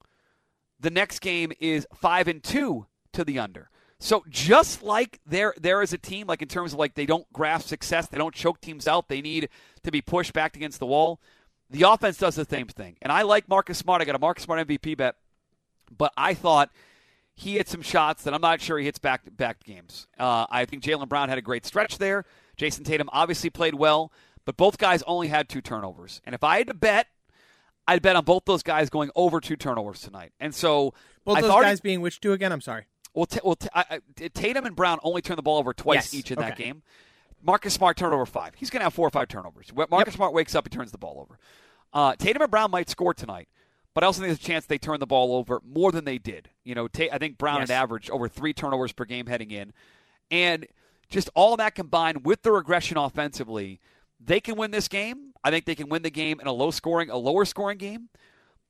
The 0.80 0.90
next 0.90 1.18
game 1.20 1.52
is 1.60 1.86
five 1.94 2.28
and 2.28 2.42
two 2.42 2.86
to 3.12 3.24
the 3.24 3.38
under. 3.38 3.68
So 4.04 4.22
just 4.28 4.82
like 4.82 5.18
there 5.24 5.54
there 5.58 5.80
is 5.80 5.94
a 5.94 5.98
team, 5.98 6.26
like 6.26 6.42
in 6.42 6.48
terms 6.48 6.74
of 6.74 6.78
like 6.78 6.92
they 6.92 7.06
don't 7.06 7.26
grasp 7.32 7.68
success, 7.68 8.06
they 8.06 8.18
don't 8.18 8.34
choke 8.34 8.60
teams 8.60 8.86
out, 8.86 9.08
they 9.08 9.22
need 9.22 9.48
to 9.82 9.90
be 9.90 10.02
pushed 10.02 10.34
back 10.34 10.56
against 10.56 10.78
the 10.78 10.84
wall. 10.84 11.22
The 11.70 11.88
offense 11.88 12.18
does 12.18 12.34
the 12.34 12.44
same 12.44 12.66
thing. 12.66 12.98
And 13.00 13.10
I 13.10 13.22
like 13.22 13.48
Marcus 13.48 13.78
Smart. 13.78 14.02
I 14.02 14.04
got 14.04 14.14
a 14.14 14.18
Marcus 14.18 14.44
Smart 14.44 14.68
MVP 14.68 14.98
bet, 14.98 15.16
but 15.96 16.12
I 16.18 16.34
thought 16.34 16.70
he 17.34 17.54
hit 17.54 17.66
some 17.66 17.80
shots 17.80 18.24
that 18.24 18.34
I'm 18.34 18.42
not 18.42 18.60
sure 18.60 18.76
he 18.76 18.84
hits 18.84 18.98
back 18.98 19.22
back 19.38 19.64
games. 19.64 20.06
Uh, 20.18 20.44
I 20.50 20.66
think 20.66 20.82
Jaylen 20.82 21.08
Brown 21.08 21.30
had 21.30 21.38
a 21.38 21.42
great 21.42 21.64
stretch 21.64 21.96
there. 21.96 22.26
Jayson 22.58 22.84
Tatum 22.84 23.08
obviously 23.10 23.48
played 23.48 23.74
well, 23.74 24.12
but 24.44 24.58
both 24.58 24.76
guys 24.76 25.02
only 25.06 25.28
had 25.28 25.48
two 25.48 25.62
turnovers. 25.62 26.20
And 26.26 26.34
if 26.34 26.44
I 26.44 26.58
had 26.58 26.66
to 26.66 26.74
bet, 26.74 27.06
I'd 27.88 28.02
bet 28.02 28.16
on 28.16 28.24
both 28.24 28.44
those 28.44 28.62
guys 28.62 28.90
going 28.90 29.10
over 29.16 29.40
two 29.40 29.56
turnovers 29.56 30.02
tonight. 30.02 30.32
And 30.38 30.54
so 30.54 30.92
Both 31.24 31.38
I 31.38 31.40
those 31.40 31.50
guys 31.50 31.80
being 31.80 32.02
which 32.02 32.20
two 32.20 32.34
again? 32.34 32.52
I'm 32.52 32.60
sorry. 32.60 32.84
Well, 33.14 33.26
t- 33.26 33.40
well 33.44 33.56
t- 33.56 33.68
I, 33.74 33.84
I, 33.90 34.28
Tatum 34.34 34.66
and 34.66 34.76
Brown 34.76 34.98
only 35.02 35.22
turned 35.22 35.38
the 35.38 35.42
ball 35.42 35.58
over 35.58 35.72
twice 35.72 36.12
Yes, 36.12 36.14
each 36.14 36.30
in 36.30 36.38
that 36.38 36.56
game. 36.56 36.82
Marcus 37.42 37.74
Smart 37.74 37.96
turned 37.96 38.14
over 38.14 38.26
five. 38.26 38.54
He's 38.56 38.70
going 38.70 38.80
to 38.80 38.84
have 38.84 38.94
four 38.94 39.06
or 39.06 39.10
five 39.10 39.28
turnovers. 39.28 39.72
When 39.72 39.86
Marcus 39.90 40.14
Smart 40.14 40.32
wakes 40.32 40.54
up, 40.54 40.64
and 40.64 40.72
turns 40.72 40.92
the 40.92 40.98
ball 40.98 41.18
over. 41.20 41.38
Uh, 41.92 42.16
Tatum 42.16 42.42
and 42.42 42.50
Brown 42.50 42.70
might 42.70 42.88
score 42.88 43.14
tonight, 43.14 43.48
but 43.94 44.02
I 44.02 44.06
also 44.06 44.20
think 44.20 44.28
there's 44.30 44.40
a 44.40 44.42
chance 44.42 44.66
they 44.66 44.78
turn 44.78 44.98
the 44.98 45.06
ball 45.06 45.34
over 45.36 45.60
more 45.64 45.92
than 45.92 46.04
they 46.04 46.18
did. 46.18 46.48
You 46.64 46.74
know, 46.74 46.88
Ta- 46.88 47.08
I 47.12 47.18
think 47.18 47.38
Brown 47.38 47.60
Yes. 47.60 47.68
had 47.70 47.82
averaged 47.82 48.10
over 48.10 48.28
three 48.28 48.52
turnovers 48.52 48.92
per 48.92 49.04
game 49.04 49.26
heading 49.26 49.50
in, 49.50 49.72
and 50.30 50.66
just 51.08 51.28
all 51.34 51.56
that 51.58 51.74
combined 51.74 52.24
with 52.24 52.42
the 52.42 52.50
regression 52.50 52.96
offensively, 52.96 53.78
they 54.18 54.40
can 54.40 54.56
win 54.56 54.70
this 54.70 54.88
game. 54.88 55.32
I 55.44 55.50
think 55.50 55.66
they 55.66 55.74
can 55.74 55.88
win 55.90 56.02
the 56.02 56.10
game 56.10 56.40
in 56.40 56.46
a 56.46 56.52
low 56.52 56.70
scoring, 56.70 57.10
a 57.10 57.16
lower 57.18 57.44
scoring 57.44 57.78
game 57.78 58.08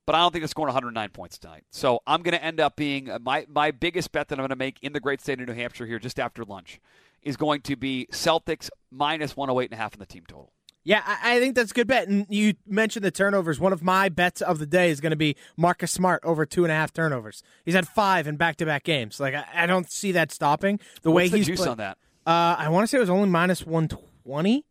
but 0.05 0.15
I 0.15 0.19
don't 0.19 0.31
think 0.31 0.41
they're 0.41 0.47
scoring 0.47 0.67
109 0.67 1.09
points 1.09 1.37
tonight. 1.37 1.63
So 1.71 2.01
I'm 2.05 2.21
going 2.21 2.35
to 2.37 2.43
end 2.43 2.59
up 2.59 2.75
being 2.75 3.09
uh, 3.09 3.19
my 3.21 3.45
my 3.49 3.71
biggest 3.71 4.11
bet 4.11 4.27
that 4.29 4.35
I'm 4.39 4.43
going 4.43 4.49
to 4.49 4.55
make 4.55 4.77
in 4.81 4.93
the 4.93 4.99
great 4.99 5.21
state 5.21 5.39
of 5.39 5.47
New 5.47 5.53
Hampshire 5.53 5.85
here 5.85 5.99
just 5.99 6.19
after 6.19 6.43
lunch 6.43 6.79
is 7.21 7.37
going 7.37 7.61
to 7.61 7.75
be 7.75 8.07
Celtics 8.11 8.69
minus 8.91 9.35
108 9.35 9.71
and 9.71 9.73
a 9.73 9.81
half 9.81 9.93
in 9.93 9.99
the 9.99 10.05
team 10.05 10.23
total. 10.27 10.51
Yeah, 10.87 11.01
I, 11.03 11.39
think 11.39 11.55
that's 11.55 11.71
a 11.71 11.73
good 11.73 11.87
bet. 11.87 12.07
And 12.07 12.27
you 12.29 12.53
mentioned 12.67 13.03
the 13.03 13.09
turnovers. 13.09 13.59
One 13.59 13.73
of 13.73 13.81
my 13.81 14.07
bets 14.07 14.39
of 14.43 14.59
the 14.59 14.67
day 14.67 14.91
is 14.91 15.01
going 15.01 15.09
to 15.09 15.15
be 15.15 15.35
Marcus 15.57 15.91
Smart 15.91 16.23
over 16.23 16.45
two 16.45 16.63
and 16.63 16.71
a 16.71 16.75
half 16.75 16.93
turnovers. 16.93 17.41
He's 17.65 17.73
had 17.73 17.87
five 17.87 18.27
in 18.27 18.35
back 18.35 18.57
to 18.57 18.67
back 18.67 18.83
games. 18.83 19.19
Like 19.19 19.33
I, 19.33 19.65
don't 19.65 19.91
see 19.91 20.11
that 20.11 20.31
stopping. 20.31 20.79
The 21.01 21.09
way 21.09 21.23
What's 21.23 21.31
the 21.31 21.37
he's 21.37 21.47
juice 21.47 21.61
play- 21.61 21.69
on 21.69 21.77
that? 21.77 21.97
Uh, 22.27 22.55
I 22.59 22.69
want 22.69 22.83
to 22.83 22.87
say 22.87 22.97
it 22.97 23.01
was 23.01 23.09
only 23.09 23.27
minus 23.27 23.65
one 23.65 23.87
twenty. 23.87 24.63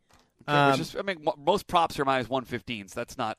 Okay, 0.49 0.57
Um, 0.57 0.81
is- 0.81 0.95
I 0.95 1.03
mean, 1.03 1.27
most 1.37 1.67
props 1.67 1.99
are 1.99 2.05
minus 2.05 2.29
115, 2.29 2.89
so 2.89 3.01
that's 3.01 3.19
not 3.19 3.37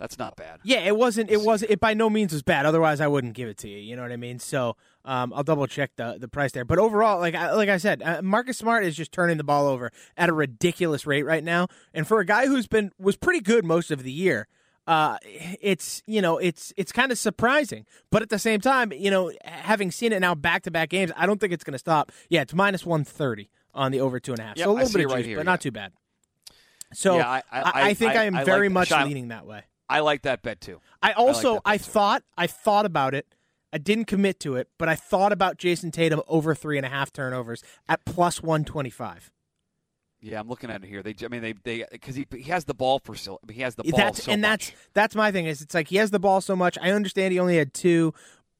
that's 0.00 0.18
not 0.18 0.34
bad. 0.34 0.58
Yeah, 0.64 0.78
it 0.78 0.96
wasn't. 0.96 1.30
It 1.30 1.42
was. 1.42 1.62
It 1.62 1.78
by 1.78 1.94
no 1.94 2.10
means 2.10 2.32
was 2.32 2.42
bad. 2.42 2.66
Otherwise, 2.66 3.00
I 3.00 3.06
wouldn't 3.06 3.34
give 3.34 3.48
it 3.48 3.58
to 3.58 3.68
you. 3.68 3.78
You 3.78 3.94
know 3.94 4.02
what 4.02 4.10
I 4.10 4.16
mean? 4.16 4.38
So 4.40 4.76
um, 5.04 5.32
I'll 5.32 5.44
double 5.44 5.66
check 5.66 5.92
the 5.96 6.16
the 6.18 6.26
price 6.26 6.52
there. 6.52 6.64
But 6.64 6.78
overall, 6.78 7.18
like 7.20 7.34
I, 7.34 7.52
like 7.52 7.68
I 7.68 7.76
said, 7.76 8.02
uh, 8.02 8.22
Marcus 8.22 8.58
Smart 8.58 8.82
is 8.84 8.96
just 8.96 9.12
turning 9.12 9.36
the 9.36 9.44
ball 9.44 9.68
over 9.68 9.92
at 10.16 10.28
a 10.28 10.32
ridiculous 10.32 11.06
rate 11.06 11.24
right 11.24 11.44
now. 11.44 11.68
And 11.94 12.08
for 12.08 12.18
a 12.18 12.24
guy 12.24 12.46
who's 12.46 12.66
been 12.66 12.90
was 12.98 13.16
pretty 13.16 13.40
good 13.40 13.64
most 13.64 13.90
of 13.90 14.02
the 14.02 14.10
year, 14.10 14.48
uh, 14.86 15.18
it's 15.60 16.02
you 16.06 16.22
know 16.22 16.38
it's 16.38 16.72
it's 16.78 16.92
kind 16.92 17.12
of 17.12 17.18
surprising. 17.18 17.84
But 18.10 18.22
at 18.22 18.30
the 18.30 18.38
same 18.38 18.60
time, 18.60 18.92
you 18.92 19.10
know, 19.10 19.30
having 19.44 19.90
seen 19.90 20.12
it 20.12 20.20
now 20.20 20.34
back 20.34 20.62
to 20.62 20.70
back 20.70 20.88
games, 20.88 21.12
I 21.14 21.26
don't 21.26 21.38
think 21.38 21.52
it's 21.52 21.62
going 21.64 21.72
to 21.74 21.78
stop. 21.78 22.10
Yeah, 22.30 22.40
it's 22.40 22.54
minus 22.54 22.86
one 22.86 23.04
thirty 23.04 23.50
on 23.74 23.92
the 23.92 24.00
over 24.00 24.18
two 24.18 24.32
and 24.32 24.40
a 24.40 24.44
half. 24.44 24.56
Yep, 24.56 24.64
so 24.64 24.70
a 24.70 24.72
little 24.72 24.90
bit 24.92 25.02
it 25.02 25.04
of 25.04 25.10
right 25.12 25.18
juice, 25.18 25.26
here, 25.26 25.36
but 25.36 25.46
not 25.46 25.60
too 25.60 25.70
bad. 25.70 25.92
So 26.92 27.18
Yeah, 27.18 27.28
I- 27.30 27.42
I- 27.52 27.72
I, 27.90 27.94
think 27.94 28.16
I- 28.16 28.24
am 28.24 28.44
very 28.44 28.68
like- 28.68 28.90
much 28.90 28.90
leaning 28.90 29.28
that 29.28 29.46
way. 29.46 29.62
I 29.90 30.00
like 30.00 30.22
that 30.22 30.42
bet 30.42 30.60
too. 30.60 30.80
I 31.02 31.12
also 31.12 31.60
I, 31.64 31.76
bet, 31.76 31.84
too. 31.84 31.90
thought 31.90 32.22
I 32.38 32.46
thought 32.46 32.86
about 32.86 33.14
it. 33.14 33.26
I 33.72 33.78
didn't 33.78 34.06
commit 34.06 34.40
to 34.40 34.56
it, 34.56 34.68
but 34.78 34.88
I 34.88 34.94
thought 34.94 35.32
about 35.32 35.58
Jayson 35.58 35.92
Tatum 35.92 36.22
over 36.26 36.54
three 36.54 36.76
and 36.76 36.86
a 36.86 36.88
half 36.88 37.12
turnovers 37.12 37.62
at 37.88 38.04
plus 38.04 38.42
one 38.42 38.64
twenty 38.64 38.90
five. 38.90 39.30
Yeah, 40.22 40.38
I'm 40.38 40.48
looking 40.48 40.70
at 40.70 40.84
it 40.84 40.86
here. 40.86 41.02
They, 41.02 41.14
I 41.24 41.28
mean, 41.28 41.40
they, 41.40 41.54
they, 41.64 41.84
because 41.90 42.14
he, 42.14 42.26
he 42.30 42.42
has 42.50 42.66
the 42.66 42.74
ball 42.74 42.98
for 42.98 43.14
so, 43.14 43.40
he 43.50 43.62
has 43.62 43.76
the 43.76 43.84
ball 43.84 43.96
That's 43.96 44.24
so 44.24 44.32
and 44.32 44.42
much. 44.42 44.50
that's 44.50 44.72
that's 44.92 45.14
my 45.14 45.32
thing 45.32 45.46
is 45.46 45.62
it's 45.62 45.74
like 45.74 45.88
he 45.88 45.96
has 45.96 46.10
the 46.10 46.18
ball 46.18 46.40
so 46.40 46.54
much. 46.54 46.76
I 46.80 46.90
understand 46.90 47.32
he 47.32 47.38
only 47.38 47.56
had 47.56 47.72
two, 47.72 48.12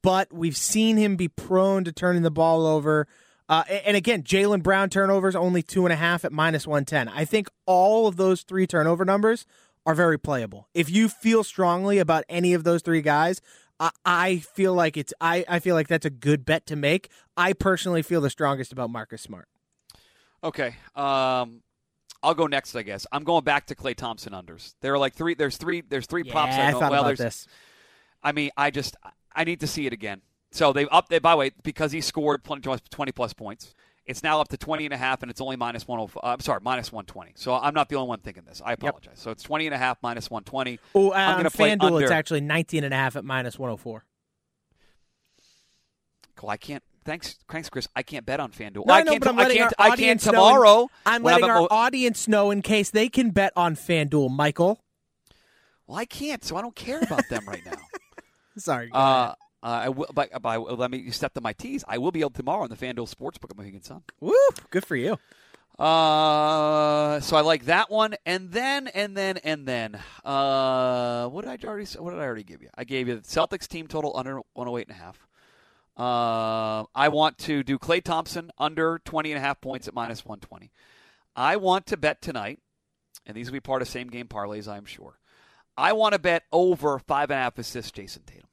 but 0.03 0.33
we've 0.33 0.57
seen 0.57 0.97
him 0.97 1.17
be 1.17 1.29
prone 1.29 1.85
to 1.85 1.93
turning 1.93 2.23
the 2.23 2.31
ball 2.31 2.67
over. 2.67 3.07
Uh, 3.49 3.65
and 3.85 3.97
again, 3.97 4.23
Jaylen 4.23 4.63
Brown 4.63 4.89
turnovers 4.91 5.35
only 5.37 5.63
two 5.63 5.85
and 5.85 5.93
a 5.93 5.97
half 5.97 6.25
at 6.25 6.33
minus 6.33 6.67
one 6.67 6.85
ten. 6.85 7.09
I 7.09 7.25
think 7.25 7.49
all 7.67 8.07
of 8.07 8.17
those 8.17 8.43
three 8.43 8.67
turnover 8.67 9.05
numbers 9.05 9.45
are 9.91 9.95
very 9.95 10.19
playable. 10.19 10.69
If 10.73 10.89
you 10.89 11.09
feel 11.09 11.43
strongly 11.43 11.99
about 11.99 12.25
any 12.29 12.55
of 12.55 12.63
those 12.63 12.81
three 12.83 13.03
guys, 13.03 13.41
I, 13.81 13.91
I 14.05 14.39
feel 14.39 14.73
like 14.73 14.97
it's 14.97 15.13
I, 15.21 15.45
I 15.49 15.59
feel 15.59 15.75
like 15.75 15.89
that's 15.89 16.07
a 16.07 16.11
good 16.11 16.45
bet 16.45 16.65
to 16.67 16.77
make. 16.77 17.11
I 17.37 17.53
personally 17.55 18.03
feel 18.03 18.21
the 18.21 18.31
strongest 18.31 18.73
about 18.73 18.91
Marcus 18.91 19.21
Smart. 19.21 19.49
Okay. 20.45 20.77
Um, 20.95 21.63
I'll 22.23 22.35
go 22.35 22.47
next, 22.47 22.77
I 22.77 22.83
guess. 22.83 23.07
I'm 23.11 23.25
going 23.25 23.43
back 23.43 23.67
to 23.67 23.75
Klay 23.75 23.97
Thompson 23.97 24.33
unders. 24.33 24.75
There 24.81 24.95
are 24.95 24.99
like 24.99 25.15
three. 25.15 25.35
There's 25.35 25.57
three. 25.57 25.81
There's 25.81 26.07
three 26.07 26.23
props. 26.23 26.57
Yeah, 26.57 26.69
I 26.69 26.71
know. 26.71 26.79
thought 26.79 26.91
well, 26.93 27.01
about 27.01 27.17
there's, 27.17 27.19
this. 27.19 27.47
I 28.23 28.33
mean, 28.33 28.51
I 28.57 28.71
just 28.71 28.97
I 29.35 29.43
need 29.43 29.61
to 29.61 29.67
see 29.67 29.87
it 29.87 29.93
again. 29.93 30.23
So 30.53 30.73
they've 30.73 30.89
up. 30.93 31.09
They, 31.09 31.19
by 31.19 31.33
the 31.33 31.37
way, 31.39 31.51
because 31.63 31.91
he 31.91 32.01
scored 32.01 32.45
plus- 32.45 32.81
20 32.91 33.13
plus 33.13 33.33
points, 33.33 33.75
it's 34.07 34.23
now 34.23 34.41
up 34.41 34.49
to 34.49 34.57
20 34.57 34.87
and 34.87 34.95
a 34.95 34.97
half, 34.97 35.23
and 35.23 35.31
it's 35.31 35.41
only 35.41 35.57
minus 35.57 35.87
105. 35.87 36.21
Uh, 36.25 36.33
I'm 36.35 36.41
sorry, 36.41 36.61
minus 36.63 36.91
120. 36.91 37.33
So 37.37 37.55
I'm 37.55 37.75
not 37.75 37.89
the 37.89 37.97
only 37.97 38.09
one 38.09 38.19
thinking 38.21 38.43
this. 38.45 38.61
I 38.65 38.73
apologize. 38.73 39.19
So 39.19 39.31
it's 39.31 39.43
20 39.43 39.67
and 39.67 39.75
a 39.75 39.79
half 39.79 39.99
minus 40.03 40.31
120. 40.31 40.79
Oh, 40.95 41.13
I'm 41.13 41.35
going 41.35 41.45
to 41.45 41.51
play 41.51 41.71
FanDuel, 41.71 41.83
under. 41.85 42.03
it's 42.03 42.11
actually 42.11 42.41
19 42.41 42.85
and 42.85 42.93
a 42.95 42.97
half 42.97 43.15
at 43.17 43.25
minus 43.25 43.59
104. 43.59 44.05
Cool. 46.37 46.51
I 46.51 46.57
can't. 46.57 46.83
Thanks, 47.05 47.37
thanks, 47.51 47.69
Chris. 47.71 47.89
I 47.97 48.03
can't 48.03 48.27
bet 48.27 48.41
on 48.41 48.51
FanDuel. 48.53 48.87
No, 48.87 48.93
I 48.95 48.99
I 48.99 49.03
know, 49.03 49.13
can't. 49.13 49.25
but 49.25 49.31
I'm 49.31 49.39
I 49.39 49.45
can't. 49.55 49.61
our 49.61 49.71
I 49.79 49.89
can't 49.89 49.93
audience 49.93 50.27
know- 50.27 50.33
tomorrow. 50.33 50.91
I'm 51.07 51.23
when 51.23 51.33
letting 51.35 51.49
at 51.49 51.51
our 51.51 51.61
Mo- 51.63 51.69
audience 51.71 52.29
know 52.29 52.51
in 52.51 52.63
case 52.63 52.91
they 52.91 53.09
can 53.09 53.31
bet 53.31 53.53
on 53.57 53.75
FanDuel, 53.75 54.31
Michael. 54.31 54.81
Well, 55.87 55.99
I 55.99 56.05
can't, 56.05 56.45
so 56.45 56.57
I 56.57 56.63
don't 56.63 56.77
care 56.77 57.01
about 57.01 57.23
them 57.31 57.47
right 57.49 57.65
now. 57.65 57.73
Sorry. 58.59 58.89
go 58.91 58.99
Uh, 58.99 59.23
ahead. 59.25 59.35
Uh, 59.63 59.67
I 59.67 59.89
will, 59.91 60.07
but, 60.15 60.31
but 60.41 60.79
let 60.79 60.91
me 60.91 61.11
step 61.11 61.35
to 61.35 61.41
my 61.41 61.53
tees. 61.53 61.85
I 61.87 61.99
will 61.99 62.13
be 62.13 62.21
able 62.21 62.31
tomorrow 62.31 62.63
on 62.63 62.71
the 62.71 62.77
FanDuel 62.77 63.15
Sportsbook 63.15 63.51
at 63.51 63.57
Mohegan 63.57 63.83
Sun. 63.83 64.03
Woo, 64.21 64.35
good 64.71 64.87
for 64.87 64.97
you. 64.97 65.19
Uh, 65.79 67.21
so 67.21 67.37
I 67.37 67.41
like 67.41 67.65
that 67.65 67.91
one, 67.91 68.15
and 68.27 68.53
then 68.53 68.89
and 68.89 69.17
then 69.17 69.39
and 69.39 69.67
then. 69.67 69.99
Uh, 70.23 71.27
what 71.29 71.47
did 71.47 71.51
I 71.51 71.67
already? 71.67 71.87
What 71.99 72.11
did 72.11 72.21
I 72.21 72.25
already 72.25 72.45
give 72.45 72.61
you? 72.61 72.69
I 72.77 72.85
gave 72.85 73.09
you 73.09 73.17
the 73.17 73.23
Celtics 73.23 73.67
team 73.67 73.87
total 73.87 74.15
under 74.15 74.41
108 74.53 74.89
and 74.89 74.97
a 74.97 75.01
half. 75.03 75.27
Uh, 75.97 76.85
I 76.95 77.09
want 77.09 77.39
to 77.39 77.63
do 77.63 77.79
Klay 77.79 78.03
Thompson 78.03 78.51
under 78.59 79.01
20 79.05 79.33
and 79.33 79.39
a 79.39 79.41
half 79.41 79.61
points 79.61 79.89
at 79.89 79.95
minus 79.95 80.25
120. 80.25 80.71
I 81.35 81.57
want 81.57 81.87
to 81.87 81.97
bet 81.97 82.21
tonight, 82.21 82.59
and 83.27 83.35
these 83.35 83.47
will 83.47 83.55
be 83.55 83.61
part 83.61 83.81
of 83.81 83.89
same 83.89 84.09
game 84.09 84.27
parlays, 84.27 84.69
I'm 84.69 84.85
sure. 84.85 85.19
I 85.79 85.95
want 85.95 86.13
to 86.13 86.19
bet 86.19 86.43
over 86.53 86.99
five 86.99 87.31
and 87.31 87.39
a 87.39 87.43
half 87.43 87.59
assists, 87.59 87.91
Jayson 87.91 88.25
Tatum. 88.27 88.50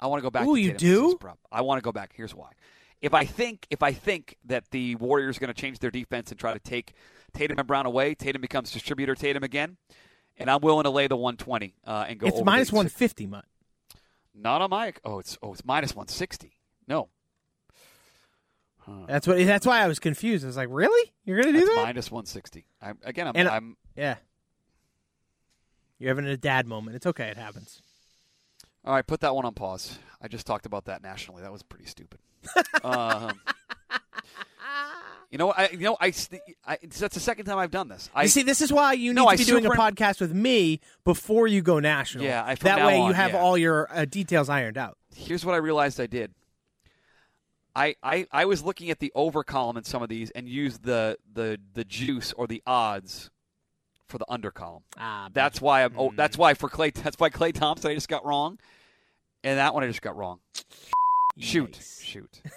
I 0.00 0.06
want 0.06 0.20
to 0.20 0.22
go 0.22 0.30
back. 0.30 0.46
Ooh, 0.46 0.54
to 0.54 0.60
you 0.60 0.72
do? 0.72 1.18
I 1.50 1.62
want 1.62 1.78
to 1.78 1.82
go 1.82 1.92
back. 1.92 2.12
Here's 2.14 2.34
why. 2.34 2.50
If 3.00 3.14
I 3.14 3.24
think 3.24 3.66
if 3.70 3.82
I 3.82 3.92
think 3.92 4.36
that 4.46 4.70
the 4.70 4.96
Warriors 4.96 5.36
are 5.36 5.40
going 5.40 5.54
to 5.54 5.60
change 5.60 5.78
their 5.78 5.90
defense 5.90 6.30
and 6.30 6.38
try 6.38 6.52
to 6.52 6.58
take 6.58 6.94
Tatum 7.32 7.58
and 7.58 7.66
Brown 7.66 7.86
away, 7.86 8.14
Tatum 8.14 8.40
becomes 8.40 8.72
distributor 8.72 9.14
Tatum 9.14 9.44
again, 9.44 9.76
and 10.36 10.50
I'm 10.50 10.60
willing 10.60 10.84
to 10.84 10.90
lay 10.90 11.06
the 11.06 11.16
120 11.16 11.74
uh, 11.86 12.06
and 12.08 12.18
go. 12.18 12.26
It's 12.26 12.36
over 12.36 12.44
150, 12.44 13.26
Mutt. 13.26 13.44
Not 14.34 14.62
on 14.62 14.70
my. 14.70 14.94
Oh, 15.04 15.18
it's 15.18 15.38
oh, 15.42 15.52
it's 15.52 15.64
minus 15.64 15.94
160. 15.94 16.56
No, 16.88 17.08
That's 19.06 19.26
what. 19.26 19.38
That's 19.38 19.66
why 19.66 19.80
I 19.80 19.86
was 19.86 19.98
confused. 19.98 20.44
I 20.44 20.48
was 20.48 20.56
like, 20.56 20.68
really? 20.70 21.12
You're 21.24 21.40
gonna 21.40 21.52
do 21.52 21.64
that's 21.64 21.76
that? 21.76 21.84
minus 21.84 22.10
160. 22.10 22.66
I'm, 22.80 22.98
again, 23.04 23.28
I'm, 23.28 23.36
I'm 23.36 23.76
Yeah. 23.96 24.16
You're 25.98 26.10
having 26.10 26.26
a 26.26 26.36
dad 26.36 26.66
moment. 26.66 26.96
It's 26.96 27.06
okay. 27.06 27.28
It 27.28 27.36
happens. 27.36 27.82
All 28.84 28.94
right, 28.94 29.06
put 29.06 29.20
that 29.20 29.34
one 29.34 29.44
on 29.44 29.54
pause. 29.54 29.98
I 30.20 30.28
just 30.28 30.46
talked 30.46 30.66
about 30.66 30.86
that 30.86 31.02
nationally. 31.02 31.42
That 31.42 31.52
was 31.52 31.62
pretty 31.62 31.86
stupid. 31.86 32.18
um, 32.82 33.38
you 35.30 35.38
know, 35.38 35.50
I 35.52 35.68
you 35.70 35.78
know 35.78 35.96
I, 36.00 36.12
I 36.66 36.78
that's 36.82 37.14
the 37.14 37.20
second 37.20 37.46
time 37.46 37.58
I've 37.58 37.70
done 37.70 37.88
this. 37.88 38.08
I 38.14 38.22
you 38.22 38.28
see, 38.28 38.42
this 38.42 38.60
is 38.60 38.72
why 38.72 38.94
you 38.94 39.10
need 39.10 39.16
No, 39.16 39.24
to 39.24 39.30
I 39.30 39.36
be 39.36 39.44
doing 39.44 39.66
a 39.66 39.70
podcast 39.70 40.20
with 40.20 40.32
me 40.32 40.80
before 41.04 41.46
you 41.46 41.60
go 41.62 41.78
national. 41.80 42.24
Yeah, 42.24 42.42
I- 42.44 42.54
that 42.56 42.86
way 42.86 43.04
you 43.04 43.12
have 43.12 43.32
yeah. 43.32 43.40
all 43.40 43.58
your 43.58 43.88
uh, 43.94 44.04
details 44.04 44.48
ironed 44.48 44.78
out. 44.78 44.96
here's 45.14 45.44
what 45.44 45.54
I 45.54 45.58
realized 45.58 46.00
I 46.00 46.06
did. 46.06 46.32
I, 47.76 47.94
I, 48.02 48.26
I 48.32 48.44
was 48.46 48.64
looking 48.64 48.90
at 48.90 48.98
the 48.98 49.12
over 49.14 49.44
column 49.44 49.76
in 49.76 49.84
some 49.84 50.02
of 50.02 50.08
these 50.08 50.30
and 50.30 50.48
used 50.48 50.82
the, 50.82 51.16
the, 51.32 51.60
the 51.74 51.84
juice 51.84 52.32
or 52.32 52.48
the 52.48 52.60
odds 52.66 53.30
for 54.08 54.18
the 54.18 54.26
under 54.28 54.50
column. 54.50 54.82
Ah, 54.98 55.28
That's 55.32 55.60
why 55.60 55.84
I'm. 55.84 55.94
Oh, 55.96 56.12
that's 56.14 56.36
why 56.38 56.54
for 56.54 56.68
Klay. 56.68 56.92
That's 56.92 57.16
why 57.18 57.30
Klay 57.30 57.52
Thompson 57.52 57.90
I 57.90 57.94
just 57.94 58.08
got 58.08 58.24
wrong, 58.24 58.58
and 59.44 59.58
that 59.58 59.74
one 59.74 59.84
I 59.84 59.86
just 59.86 60.02
got 60.02 60.16
wrong. 60.16 60.40
Shoot, 61.38 61.72
Nice. 61.74 62.02
shoot. 62.02 62.42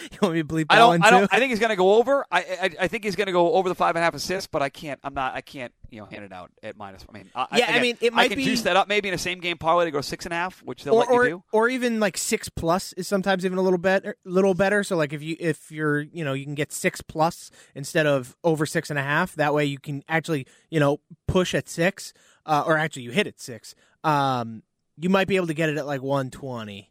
You 0.12 0.18
want 0.22 0.34
me 0.34 0.42
to 0.42 0.48
bleep 0.48 0.66
I 0.70 0.74
that 0.76 0.80
don't. 0.80 0.88
one 0.88 1.02
I 1.02 1.10
don't. 1.10 1.32
I 1.34 1.38
think 1.38 1.50
he's 1.50 1.58
going 1.60 1.70
to 1.70 1.76
go 1.76 1.94
over. 1.94 2.24
I, 2.30 2.40
I 2.40 2.70
I 2.82 2.88
think 2.88 3.04
he's 3.04 3.16
going 3.16 3.26
to 3.26 3.32
go 3.32 3.52
over 3.54 3.68
the 3.68 3.74
five 3.74 3.96
and 3.96 3.98
a 4.02 4.04
half 4.04 4.14
assists, 4.14 4.46
but 4.46 4.62
I 4.62 4.68
can't. 4.68 5.00
I'm 5.02 5.14
not. 5.14 5.34
I 5.34 5.40
can't. 5.40 5.72
You 5.90 6.00
know, 6.00 6.06
hand 6.06 6.24
it 6.24 6.32
out 6.32 6.50
at 6.64 6.76
minus. 6.76 7.04
I 7.08 7.12
mean, 7.16 7.30
I, 7.34 7.46
Yeah, 7.52 7.64
I 7.66 7.68
again, 7.70 7.82
mean, 7.82 7.98
it 8.00 8.12
might 8.12 8.22
I 8.24 8.28
can 8.28 8.36
be- 8.38 8.44
juice 8.44 8.62
that 8.62 8.76
up 8.76 8.88
maybe 8.88 9.08
in 9.08 9.14
a 9.14 9.18
same 9.18 9.40
game 9.40 9.56
parlay 9.56 9.84
to 9.84 9.90
go 9.92 10.00
six 10.00 10.26
and 10.26 10.32
a 10.32 10.36
half, 10.36 10.60
which 10.64 10.82
they'll 10.84 10.94
or 10.94 10.98
let 11.00 11.08
you 11.08 11.14
or, 11.14 11.28
do. 11.28 11.42
or 11.52 11.68
even 11.68 12.00
like 12.00 12.16
six 12.16 12.48
plus 12.48 12.92
is 12.94 13.06
sometimes 13.06 13.46
even 13.46 13.56
a 13.56 13.62
little 13.62 13.78
better 13.78 14.16
little 14.24 14.52
better 14.54 14.82
so 14.82 14.96
like 14.96 15.12
if 15.12 15.22
you 15.22 15.36
if 15.38 15.70
you're 15.70 16.00
you 16.00 16.24
know 16.24 16.32
you 16.32 16.44
can 16.44 16.56
get 16.56 16.72
six 16.72 17.00
plus 17.00 17.50
instead 17.76 18.04
of 18.06 18.36
over 18.42 18.66
six 18.66 18.90
and 18.90 18.98
a 18.98 19.02
half 19.02 19.34
that 19.36 19.54
way 19.54 19.64
you 19.64 19.78
can 19.78 20.02
actually 20.08 20.44
you 20.70 20.80
know 20.80 20.98
push 21.28 21.54
at 21.54 21.68
six 21.68 22.12
uh, 22.46 22.64
or 22.66 22.76
actually 22.76 23.02
you 23.02 23.12
hit 23.12 23.26
at 23.28 23.38
six 23.40 23.74
um 24.02 24.62
you 24.98 25.08
might 25.08 25.28
be 25.28 25.36
able 25.36 25.46
to 25.46 25.54
get 25.54 25.68
it 25.68 25.76
at 25.78 25.86
like 25.86 26.02
120 26.02 26.90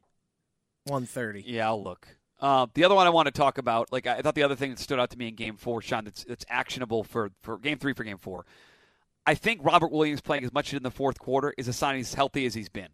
130 0.86 1.44
Yeah, 1.48 1.68
I'll 1.68 1.84
look. 1.84 2.08
Uh, 2.40 2.68
the 2.74 2.84
other 2.84 2.96
one 2.96 3.08
I 3.08 3.12
want 3.12 3.28
to 3.28 3.32
talk 3.32 3.58
about, 3.58 3.92
like 3.92 4.08
I 4.08 4.22
thought 4.22 4.36
the 4.36 4.44
other 4.44 4.56
thing 4.56 4.70
that 4.72 4.80
stood 4.80 5.00
out 5.00 5.10
to 5.12 5.18
me 5.18 5.30
in 5.30 5.36
Game 5.36 5.56
Four, 5.56 5.82
Sean, 5.82 6.04
that's 6.06 6.24
that's 6.26 6.46
actionable 6.50 7.04
for 7.04 7.32
for 7.42 7.58
Game 7.58 7.78
Three 7.78 7.94
for 7.94 8.04
Game 8.04 8.18
Four. 8.18 8.46
I 9.26 9.36
think 9.36 9.62
Robert 9.64 9.92
Williams 9.92 10.22
playing 10.22 10.44
as 10.44 10.54
much 10.54 10.74
in 10.74 10.84
the 10.84 10.92
fourth 10.92 11.18
quarter 11.18 11.54
is 11.58 11.68
a 11.68 11.74
sign 11.74 11.96
he's 11.96 12.14
healthy 12.14 12.46
as 12.46 12.54
he's 12.54 12.70
been. 12.70 12.90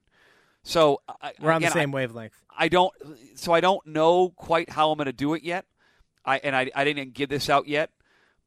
So 0.64 1.02
I, 1.22 1.34
we're 1.40 1.52
on 1.52 1.58
again, 1.58 1.70
the 1.70 1.74
same 1.74 1.92
wavelength 1.92 2.40
I, 2.56 2.66
I 2.66 2.68
don't. 2.68 2.94
So 3.36 3.52
I 3.52 3.62
don't 3.62 3.86
know 3.88 4.30
quite 4.30 4.70
how 4.70 4.92
I'm 4.92 4.98
going 4.98 5.08
to 5.08 5.14
do 5.14 5.34
it 5.34 5.44
yet. 5.44 5.66
I 6.24 6.38
and 6.38 6.56
I, 6.56 6.70
I 6.76 6.84
didn't 6.84 7.14
give 7.14 7.30
this 7.30 7.50
out 7.50 7.68
yet. 7.68 7.90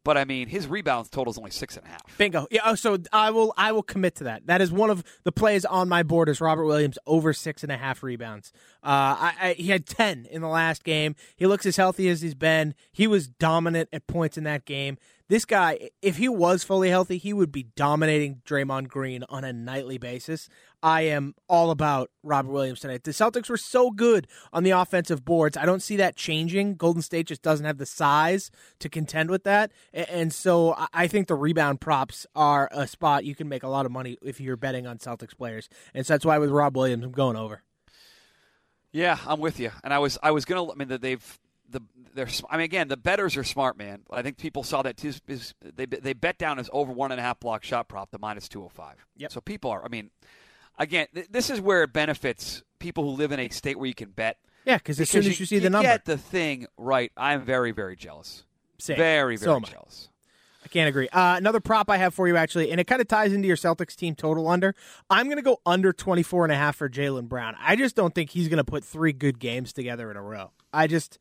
But 0.05 0.19
I 0.19 0.25
mean, 0.25 0.49
his 0.49 0.69
rebounds 0.69 1.09
total 1.09 1.31
is 1.31 1.39
only 1.39 1.51
six 1.51 1.77
and 1.77 1.87
a 1.87 1.89
half. 1.89 2.19
Bingo. 2.19 2.47
Yeah. 2.51 2.61
Oh, 2.67 2.75
so 2.75 2.99
I 3.13 3.31
will. 3.31 3.55
I 3.57 3.73
will 3.73 3.83
commit 3.83 4.17
to 4.17 4.25
that. 4.25 4.47
That 4.47 4.61
is 4.61 4.71
one 4.71 4.91
of 4.91 5.03
the 5.25 5.33
plays 5.33 5.65
on 5.65 5.89
my 5.89 6.03
board. 6.03 6.29
Is 6.29 6.41
Robert 6.41 6.67
Williams 6.67 6.99
over 7.07 7.33
six 7.33 7.63
and 7.63 7.73
a 7.73 7.79
half 7.79 8.03
rebounds? 8.03 8.53
Uh, 8.83 8.87
I, 9.19 9.35
I 9.41 9.53
he 9.55 9.69
had 9.69 9.87
ten 9.87 10.27
in 10.31 10.43
the 10.43 10.49
last 10.49 10.85
game. 10.85 11.17
He 11.37 11.47
looks 11.47 11.65
as 11.65 11.77
healthy 11.77 12.09
as 12.11 12.21
he's 12.21 12.35
been. 12.35 12.75
He 12.93 13.07
was 13.07 13.27
dominant 13.27 13.89
at 13.93 14.07
points 14.07 14.37
in 14.37 14.45
that 14.45 14.67
game. 14.67 14.99
This 15.29 15.47
guy, 15.47 15.91
if 16.03 16.19
he 16.19 16.29
was 16.29 16.65
fully 16.65 16.91
healthy, 16.91 17.17
he 17.17 17.33
would 17.33 17.51
be 17.51 17.63
dominating 17.77 18.43
Draymond 18.47 18.89
Green 18.89 19.25
on 19.31 19.43
a 19.43 19.55
nightly 19.55 19.97
basis. 19.97 20.51
I 20.83 21.03
am 21.03 21.35
all 21.49 21.71
about 21.71 22.11
Robert 22.23 22.51
Williams 22.53 22.81
tonight. 22.81 23.05
The 23.05 23.13
Celtics 23.13 23.49
were 23.49 23.57
so 23.57 23.91
good 23.91 24.27
on 24.53 24.65
the 24.65 24.73
offensive 24.73 25.25
boards. 25.25 25.57
I 25.57 25.65
don't 25.65 25.83
see 25.83 25.97
that 25.97 26.17
changing. 26.17 26.75
Golden 26.75 27.01
State 27.01 27.27
just 27.27 27.41
doesn't 27.41 27.65
have 27.65 27.79
the 27.79 27.87
size 27.87 28.51
to 28.81 28.91
contend 28.91 29.31
with 29.31 29.45
that. 29.45 29.73
And 29.95 30.31
so 30.31 30.75
I- 30.93 31.09
think 31.09 31.29
the 31.29 31.37
rebound 31.37 31.81
props 31.81 32.27
are 32.35 32.69
a 32.73 32.87
spot 32.87 33.25
you 33.25 33.35
can 33.35 33.49
make 33.49 33.63
a 33.63 33.69
lot 33.69 33.87
of 33.87 33.93
money 33.93 34.19
if 34.21 34.41
you're 34.41 34.57
betting 34.57 34.87
on 34.87 34.99
Celtics 34.99 35.37
players. 35.37 35.69
And 35.95 36.05
so 36.05 36.15
that's 36.15 36.25
why 36.27 36.37
with 36.39 36.51
Rob 36.51 36.77
Williams, 36.77 37.05
I'm 37.05 37.13
going 37.13 37.37
over. 37.37 37.63
Yeah, 38.93 39.19
I'm 39.27 39.41
with 39.41 39.59
you. 39.59 39.71
And 39.83 39.93
I 39.95 39.99
was 39.99 40.19
I 40.23 40.31
was 40.33 40.45
gonna. 40.45 40.71
I 40.71 40.75
mean, 40.75 40.89
that 40.89 41.03
they've 41.03 41.39
the 41.69 41.81
they're. 42.15 42.29
I 42.51 42.57
mean, 42.57 42.65
again, 42.65 42.89
the 42.89 42.97
betters 42.97 43.37
are 43.37 43.45
smart, 43.45 43.77
man. 43.77 44.03
I 44.11 44.23
think 44.23 44.39
people 44.39 44.63
saw 44.63 44.83
that 44.83 44.97
they 44.97 45.87
they 45.87 46.13
bet 46.13 46.39
down 46.39 46.59
as 46.59 46.71
over 46.73 46.93
one 46.93 47.13
and 47.13 47.21
a 47.21 47.23
half 47.23 47.41
block 47.41 47.65
shot 47.65 47.89
prop, 47.89 48.11
the 48.11 48.19
minus 48.19 48.49
two 48.49 48.61
hundred 48.61 48.73
five. 48.73 49.07
Yep. 49.17 49.33
So 49.33 49.41
people 49.41 49.71
are. 49.71 49.85
I 49.85 49.89
mean, 49.89 50.11
again, 50.79 51.07
th- 51.15 51.29
this 51.31 51.51
is 51.51 51.61
where 51.61 51.83
it 51.83 51.93
benefits 51.93 52.63
people 52.79 53.05
who 53.05 53.11
live 53.11 53.33
in 53.33 53.41
a 53.41 53.49
state 53.49 53.79
where 53.79 53.87
you 53.87 53.95
can 53.95 54.11
bet. 54.11 54.39
Yeah, 54.65 54.79
because 54.79 54.99
as 55.01 55.11
soon 55.11 55.27
as 55.27 55.39
you 55.39 55.47
see 55.47 55.59
the 55.59 55.71
number, 55.71 55.89
get 55.89 56.05
the 56.05 56.17
thing 56.19 56.67
right. 56.77 57.13
I'm 57.17 57.45
very 57.45 57.73
very 57.73 57.97
jealous. 57.97 58.45
Same. 58.79 58.97
Very 58.97 59.37
very 59.37 59.57
I. 59.57 59.61
jealous. 59.61 60.09
I 60.65 60.69
can't 60.69 60.89
agree. 60.89 61.09
Uh, 61.11 61.37
another 61.37 61.61
prop 61.61 61.91
I 61.91 61.99
have 61.99 62.15
for 62.15 62.27
you, 62.27 62.37
actually, 62.37 62.71
and 62.71 62.81
it 62.81 62.87
kind 62.87 63.03
of 63.03 63.07
ties 63.07 63.33
into 63.33 63.47
your 63.47 63.57
Celtics 63.57 63.95
team 63.95 64.15
total 64.15 64.49
under. 64.49 64.75
I'm 65.11 65.27
going 65.27 65.37
to 65.37 65.43
go 65.43 65.61
under 65.67 65.93
24 65.93 66.47
and 66.47 66.53
a 66.53 66.57
half 66.57 66.77
for 66.77 66.89
Jaylen 66.89 67.29
Brown. 67.29 67.55
I 67.61 67.77
just 67.77 67.95
don't 67.95 68.15
think 68.15 68.31
he's 68.31 68.49
going 68.49 68.59
to 68.59 68.65
put 68.65 68.83
three 68.83 69.13
good 69.13 69.39
games 69.39 69.75
together 69.75 70.11
in 70.11 70.17
a 70.17 70.23
row. 70.23 70.53
I 70.73 70.87
just, 70.87 71.19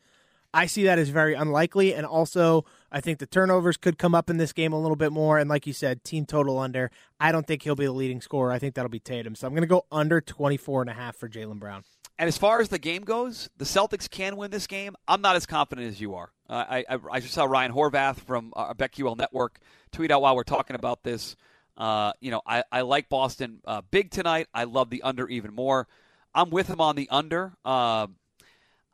I 0.53 0.67
see 0.67 0.83
that 0.83 0.99
as 0.99 1.09
very 1.09 1.33
unlikely. 1.33 1.93
And 1.95 2.05
also, 2.05 2.65
I 2.91 3.01
think 3.01 3.19
the 3.19 3.25
turnovers 3.25 3.77
could 3.77 3.97
come 3.97 4.13
up 4.13 4.29
in 4.29 4.37
this 4.37 4.53
game 4.53 4.71
a 4.71 4.79
little 4.79 4.95
bit 4.95 5.11
more. 5.11 5.39
And 5.39 5.49
like 5.49 5.65
you 5.65 5.73
said, 5.73 6.03
team 6.03 6.25
total 6.25 6.59
under. 6.59 6.91
I 7.19 7.31
don't 7.31 7.47
think 7.47 7.63
he'll 7.63 7.75
be 7.75 7.85
the 7.85 7.91
leading 7.91 8.21
scorer. 8.21 8.51
I 8.51 8.59
think 8.59 8.75
that'll 8.75 8.89
be 8.89 8.99
Tatum. 8.99 9.35
So 9.35 9.47
I'm 9.47 9.53
going 9.53 9.61
to 9.63 9.67
go 9.67 9.85
under 9.91 10.21
24 10.21 10.81
and 10.81 10.89
a 10.89 10.93
half 10.93 11.15
for 11.15 11.27
Jaylen 11.27 11.59
Brown. 11.59 11.83
And 12.19 12.27
as 12.27 12.37
far 12.37 12.61
as 12.61 12.69
the 12.69 12.77
game 12.77 13.03
goes, 13.03 13.49
the 13.57 13.65
Celtics 13.65 14.09
can 14.09 14.37
win 14.37 14.51
this 14.51 14.67
game. 14.67 14.95
I'm 15.07 15.21
not 15.21 15.35
as 15.35 15.47
confident 15.47 15.87
as 15.87 15.99
you 15.99 16.13
are. 16.15 16.31
Uh, 16.47 16.65
I, 16.69 16.85
I, 17.11 17.19
just 17.19 17.33
saw 17.33 17.45
Ryan 17.45 17.71
Horvath 17.71 18.17
from 18.17 18.53
uh, 18.55 18.73
BetQL 18.75 19.17
Network 19.17 19.57
tweet 19.91 20.11
out 20.11 20.21
while 20.21 20.35
we're 20.35 20.43
talking 20.43 20.75
about 20.75 21.01
this. 21.01 21.35
Uh, 21.75 22.13
you 22.19 22.29
know, 22.29 22.41
I, 22.45 22.63
I 22.71 22.81
like 22.81 23.09
Boston 23.09 23.61
uh, 23.65 23.81
big 23.89 24.11
tonight. 24.11 24.47
I 24.53 24.65
love 24.65 24.91
the 24.91 25.01
under 25.01 25.27
even 25.27 25.55
more. 25.55 25.87
I'm 26.35 26.51
with 26.51 26.67
him 26.67 26.81
on 26.81 26.95
the 26.95 27.09
under. 27.09 27.53
Uh, 27.65 28.07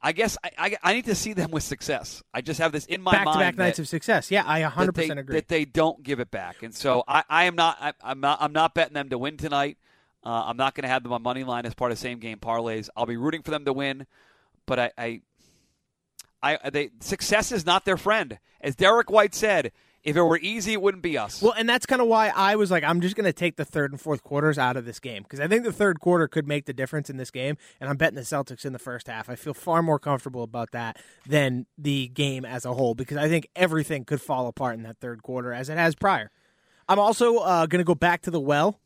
I 0.02 0.14
guess 0.14 0.38
I, 0.44 0.52
I, 0.58 0.78
I 0.84 0.94
need 0.94 1.06
to 1.06 1.16
see 1.16 1.34
them 1.34 1.52
with 1.52 1.64
success. 1.64 2.24
I 2.34 2.42
just 2.42 2.60
have 2.60 2.72
this 2.72 2.86
in 2.86 3.02
my 3.02 3.12
Back 3.12 3.22
to 3.22 3.26
mind 3.26 3.40
back 3.40 3.58
nights 3.58 3.80
of 3.80 3.88
success. 3.88 4.32
Yeah, 4.32 4.44
I 4.46 4.62
100% 4.62 4.86
that 4.86 4.96
they, 4.96 5.10
agree. 5.10 5.36
that 5.36 5.48
they 5.50 5.66
don't 5.66 6.02
give 6.04 6.20
it 6.20 6.32
back. 6.32 6.64
And 6.64 6.74
so 6.74 7.04
I, 7.08 7.24
I 7.30 7.44
am 7.46 7.56
not 7.56 7.78
I, 7.82 7.94
I'm 8.02 8.22
not 8.22 8.38
I'm 8.42 8.54
not 8.54 8.74
betting 8.74 8.94
them 8.94 9.10
to 9.10 9.18
win 9.18 9.38
tonight. 9.38 9.78
Uh, 10.24 10.44
I'm 10.48 10.58
not 10.58 10.76
going 10.76 10.84
to 10.84 10.90
have 10.90 11.04
them 11.04 11.14
on 11.14 11.22
money 11.22 11.44
line 11.44 11.66
as 11.66 11.74
part 11.74 11.92
of 11.92 11.98
same 11.98 12.20
game 12.20 12.38
parlays. 12.40 12.90
I'll 12.96 13.06
be 13.06 13.18
rooting 13.18 13.42
for 13.42 13.52
them 13.52 13.64
to 13.66 13.74
win, 13.74 14.06
but 14.66 14.80
I, 14.80 14.92
I, 14.98 15.22
I 16.42 16.70
they 16.70 16.90
success 17.00 17.52
is 17.52 17.66
not 17.66 17.86
their 17.86 17.98
friend. 17.98 18.40
As 18.62 18.76
Derrick 18.76 19.10
White 19.10 19.34
said, 19.34 19.72
if 20.04 20.16
it 20.16 20.22
were 20.22 20.40
easy, 20.40 20.74
it 20.74 20.82
wouldn't 20.82 21.04
be 21.04 21.18
us. 21.18 21.42
Well, 21.42 21.54
and 21.58 21.68
that's 21.68 21.86
kind 21.86 22.02
of 22.02 22.08
why 22.08 22.32
I 22.36 22.56
was 22.56 22.72
like, 22.72 22.84
I'm 22.84 23.02
just 23.02 23.16
going 23.16 23.26
to 23.26 23.34
take 23.34 23.58
the 23.58 23.66
third 23.66 23.92
and 23.92 24.00
fourth 24.00 24.24
quarters 24.24 24.58
out 24.58 24.78
of 24.78 24.86
this 24.86 25.00
game 25.00 25.24
because 25.24 25.40
I 25.40 25.48
think 25.48 25.64
the 25.64 25.74
third 25.74 26.00
quarter 26.00 26.28
could 26.28 26.48
make 26.48 26.66
the 26.66 26.74
difference 26.74 27.10
in 27.10 27.18
this 27.18 27.32
game, 27.32 27.58
and 27.80 27.90
I'm 27.90 27.98
betting 27.98 28.16
the 28.16 28.22
Celtics 28.22 28.66
in 28.66 28.74
the 28.74 28.80
first 28.80 29.08
half. 29.08 29.30
I 29.30 29.36
feel 29.36 29.54
far 29.54 29.82
more 29.82 30.00
comfortable 30.00 30.44
about 30.44 30.72
that 30.72 30.98
than 31.28 31.66
the 31.78 32.08
game 32.10 32.46
as 32.46 32.66
a 32.66 32.74
whole 32.74 32.96
because 32.96 33.18
I 33.18 33.28
think 33.28 33.48
everything 33.56 34.06
could 34.06 34.22
fall 34.22 34.48
apart 34.48 34.76
in 34.76 34.84
that 34.84 34.98
third 35.00 35.24
quarter 35.24 35.54
as 35.54 35.70
it 35.70 35.78
has 35.78 35.96
prior. 35.96 36.32
I'm 36.88 37.00
also 37.00 37.38
uh, 37.38 37.66
going 37.68 37.80
to 37.80 37.86
go 37.86 37.96
back 37.96 38.24
to 38.24 38.32
the 38.32 38.40
well. 38.40 38.80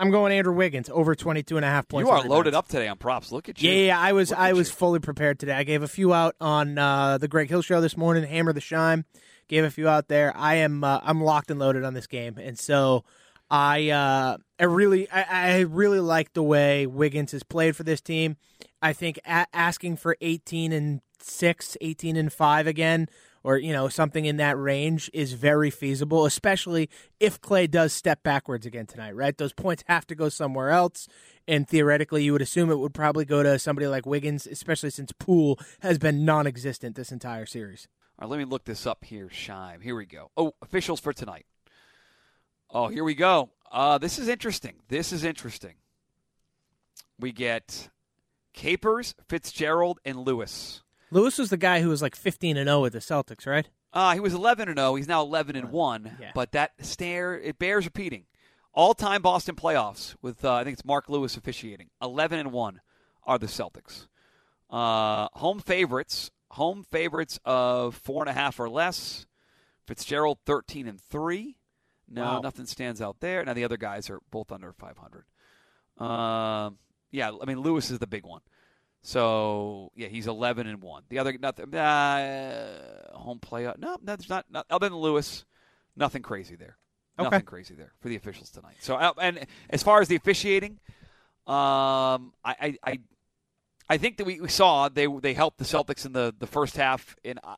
I'm 0.00 0.10
going 0.10 0.32
Andrew 0.32 0.54
Wiggins 0.54 0.88
over 0.88 1.14
22 1.14 1.58
and 1.58 1.64
a 1.64 1.68
half 1.68 1.86
points. 1.86 2.08
you 2.08 2.14
are 2.14 2.22
loaded 2.24 2.54
up 2.54 2.68
today 2.68 2.88
on 2.88 2.96
props. 2.96 3.30
Look 3.30 3.50
at 3.50 3.60
you. 3.60 3.70
Yeah, 3.70 3.76
yeah, 3.76 3.86
yeah, 3.88 4.00
I 4.00 4.12
was 4.12 4.32
I 4.32 4.54
was 4.54 4.68
you. 4.68 4.74
fully 4.74 4.98
prepared 4.98 5.38
today. 5.38 5.52
I 5.52 5.62
gave 5.62 5.82
a 5.82 5.88
few 5.88 6.14
out 6.14 6.36
on 6.40 6.78
uh, 6.78 7.18
the 7.18 7.28
Greg 7.28 7.50
Hill 7.50 7.60
show 7.60 7.82
this 7.82 7.98
morning. 7.98 8.24
Hammer 8.24 8.54
the 8.54 8.62
Shine, 8.62 9.04
gave 9.50 9.64
a 9.64 9.70
few 9.70 9.88
out 9.88 10.08
there. 10.08 10.32
I 10.34 10.54
am 10.56 10.82
uh, 10.82 11.00
I'm 11.02 11.20
locked 11.22 11.50
and 11.50 11.60
loaded 11.60 11.84
on 11.84 11.92
this 11.92 12.06
game, 12.06 12.38
and 12.38 12.58
so 12.58 13.04
I 13.50 13.90
uh, 13.90 14.38
I 14.58 14.64
really 14.64 15.10
I, 15.10 15.24
I 15.28 15.60
really 15.60 16.00
like 16.00 16.32
the 16.32 16.42
way 16.42 16.86
Wiggins 16.86 17.32
has 17.32 17.42
played 17.42 17.76
for 17.76 17.82
this 17.82 18.00
team. 18.00 18.36
I 18.80 18.94
think 18.94 19.18
a- 19.26 19.46
asking 19.52 19.96
for 19.96 20.16
18 20.22 20.72
and 20.72 21.00
six, 21.18 21.76
18 21.82 22.16
and 22.16 22.32
five 22.32 22.66
again. 22.66 23.08
Or 23.42 23.56
you 23.56 23.72
know 23.72 23.88
something 23.88 24.26
in 24.26 24.36
that 24.36 24.58
range 24.58 25.10
is 25.14 25.32
very 25.32 25.70
feasible, 25.70 26.26
especially 26.26 26.90
if 27.18 27.40
Klay 27.40 27.70
does 27.70 27.94
step 27.94 28.22
backwards 28.22 28.66
again 28.66 28.84
tonight. 28.84 29.16
Right, 29.16 29.36
those 29.36 29.54
points 29.54 29.82
have 29.86 30.06
to 30.08 30.14
go 30.14 30.28
somewhere 30.28 30.68
else 30.68 31.08
and 31.48 31.66
theoretically 31.66 32.22
you 32.22 32.32
would 32.32 32.42
assume 32.42 32.70
it 32.70 32.78
would 32.78 32.92
probably 32.92 33.24
go 33.24 33.42
to 33.42 33.58
somebody 33.58 33.86
like 33.86 34.04
Wiggins, 34.04 34.46
especially 34.46 34.90
since 34.90 35.10
Poole 35.12 35.58
has 35.80 35.98
been 35.98 36.24
non-existent 36.24 36.96
this 36.96 37.10
entire 37.10 37.46
series. 37.46 37.88
All 38.20 38.26
right, 38.26 38.30
let 38.32 38.38
me 38.38 38.44
look 38.44 38.64
this 38.64 38.86
up 38.86 39.04
here, 39.04 39.28
Shime. 39.30 39.80
Here 39.80 39.96
we 39.96 40.04
go. 40.04 40.30
Oh, 40.36 40.52
officials 40.60 41.00
for 41.00 41.14
tonight. 41.14 41.46
Oh, 42.68 42.88
here 42.88 43.02
we 43.02 43.14
go. 43.14 43.48
Uh, 43.72 43.96
this 43.96 44.18
is 44.18 44.28
interesting. 44.28 44.74
This 44.88 45.10
is 45.10 45.24
interesting. 45.24 45.76
We 47.18 47.32
get 47.32 47.88
Capers, 48.52 49.14
Fitzgerald, 49.26 50.00
and 50.04 50.18
Lewis. 50.18 50.82
Lewis 51.10 51.38
was 51.38 51.48
the 51.48 51.56
guy 51.56 51.80
who 51.80 51.88
was 51.88 52.02
like 52.02 52.14
15 52.14 52.58
and 52.58 52.68
0 52.68 52.82
with 52.82 52.92
the 52.92 52.98
Celtics, 52.98 53.46
right? 53.46 53.68
Uh, 53.92 54.12
he 54.12 54.20
was 54.20 54.34
11 54.34 54.68
and 54.68 54.78
0. 54.78 54.96
He's 54.96 55.08
now 55.08 55.22
11 55.22 55.56
and 55.56 55.72
1. 55.72 56.18
Yeah. 56.20 56.32
But 56.34 56.52
that 56.52 56.72
stare, 56.80 57.38
it 57.38 57.58
bears 57.58 57.86
repeating. 57.86 58.24
All-time 58.74 59.22
Boston 59.22 59.56
playoffs 59.56 60.14
with 60.20 60.44
uh, 60.44 60.54
I 60.54 60.64
think 60.64 60.74
it's 60.74 60.84
Mark 60.84 61.08
Lewis 61.08 61.38
officiating. 61.38 61.88
11 62.02 62.38
and 62.38 62.52
1 62.52 62.80
are 63.24 63.38
the 63.38 63.46
Celtics. 63.46 64.08
Uh, 64.68 65.28
home 65.32 65.58
favorites, 65.58 66.30
home 66.50 66.82
favorites 66.84 67.38
of 67.44 67.94
four 67.94 68.22
and 68.22 68.30
a 68.30 68.32
half 68.32 68.58
or 68.60 68.68
less. 68.68 69.26
Fitzgerald 69.86 70.38
13 70.46 70.86
and 70.86 71.00
3. 71.00 71.56
No, 72.08 72.22
Wow. 72.22 72.40
nothing 72.40 72.66
stands 72.66 73.00
out 73.00 73.20
there. 73.20 73.44
Now 73.44 73.54
the 73.54 73.64
other 73.64 73.76
guys 73.76 74.10
are 74.10 74.20
both 74.30 74.50
under 74.52 74.72
500. 74.72 75.24
Um, 76.04 76.78
yeah, 77.10 77.30
I 77.40 77.44
mean 77.44 77.60
Lewis 77.60 77.90
is 77.90 77.98
the 77.98 78.06
big 78.06 78.24
one. 78.24 78.40
So 79.02 79.90
yeah, 79.94 80.08
he's 80.08 80.26
11 80.26 80.66
and 80.66 80.82
one. 80.82 81.04
The 81.08 81.18
other 81.18 81.36
nothing. 81.38 81.74
Uh, 81.74 83.16
home 83.16 83.38
playoff. 83.40 83.78
No, 83.78 83.96
no, 84.02 84.16
there's 84.16 84.28
not, 84.28 84.46
not. 84.50 84.66
Other 84.70 84.88
than 84.88 84.98
Lewis, 84.98 85.44
nothing 85.96 86.22
crazy 86.22 86.56
there. 86.56 86.76
Okay. 87.18 87.24
Nothing 87.28 87.46
crazy 87.46 87.74
there 87.74 87.92
for 88.00 88.08
the 88.08 88.16
officials 88.16 88.50
tonight. 88.50 88.76
So 88.80 88.96
uh, 88.96 89.12
and 89.20 89.46
as 89.70 89.82
far 89.82 90.00
as 90.00 90.08
the 90.08 90.16
officiating, 90.16 90.78
um, 91.46 92.32
I, 92.44 92.54
I, 92.60 92.78
I, 92.84 92.98
I 93.90 93.98
think 93.98 94.18
that 94.18 94.24
we, 94.24 94.40
we 94.40 94.48
saw 94.48 94.88
they 94.88 95.06
they 95.06 95.34
helped 95.34 95.58
the 95.58 95.64
Celtics 95.64 96.06
in 96.06 96.12
the 96.12 96.32
the 96.38 96.46
first 96.46 96.76
half. 96.76 97.16
In, 97.24 97.38
uh, 97.42 97.56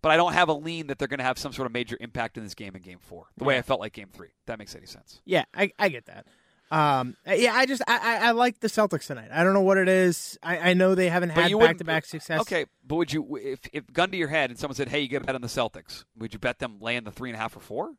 but 0.00 0.10
I 0.10 0.16
don't 0.16 0.32
have 0.32 0.48
a 0.48 0.54
lean 0.54 0.88
that 0.88 0.98
they're 0.98 1.08
going 1.08 1.18
to 1.18 1.24
have 1.24 1.38
some 1.38 1.52
sort 1.52 1.66
of 1.66 1.72
major 1.72 1.96
impact 2.00 2.36
in 2.36 2.44
this 2.44 2.54
game 2.54 2.74
in 2.74 2.82
Game 2.82 2.98
Four. 3.00 3.26
The 3.36 3.44
way 3.44 3.58
I 3.58 3.62
felt 3.62 3.80
like 3.80 3.92
Game 3.92 4.08
Three. 4.12 4.28
If 4.28 4.46
that 4.46 4.58
makes 4.58 4.74
any 4.74 4.86
sense. 4.86 5.20
Yeah, 5.24 5.44
I, 5.54 5.72
I 5.78 5.90
get 5.90 6.06
that. 6.06 6.26
Um, 6.70 7.16
yeah, 7.26 7.54
I 7.54 7.66
just 7.66 7.82
I, 7.86 7.98
I, 7.98 8.28
I 8.28 8.30
like 8.30 8.60
the 8.60 8.68
Celtics 8.68 9.06
tonight. 9.06 9.28
I 9.30 9.44
don't 9.44 9.52
know 9.52 9.60
what 9.60 9.76
it 9.76 9.88
is. 9.88 10.38
I, 10.42 10.70
I 10.70 10.74
know 10.74 10.94
they 10.94 11.10
haven't 11.10 11.34
But 11.34 11.50
had 11.50 11.58
back 11.58 11.78
to 11.78 11.84
back 11.84 12.04
success. 12.06 12.40
Okay, 12.40 12.64
but 12.86 12.96
would 12.96 13.12
you, 13.12 13.36
if, 13.36 13.60
if 13.72 13.92
gun 13.92 14.10
to 14.10 14.16
your 14.16 14.28
head 14.28 14.50
and 14.50 14.58
someone 14.58 14.74
said, 14.74 14.88
hey, 14.88 15.00
you 15.00 15.08
get 15.08 15.22
a 15.22 15.24
bet 15.24 15.34
on 15.34 15.42
the 15.42 15.48
Celtics, 15.48 16.04
would 16.16 16.32
you 16.32 16.38
bet 16.38 16.58
them 16.58 16.78
laying 16.80 17.04
the 17.04 17.12
three 17.12 17.28
and 17.28 17.36
a 17.36 17.38
half 17.38 17.56
or 17.56 17.60
four? 17.60 17.92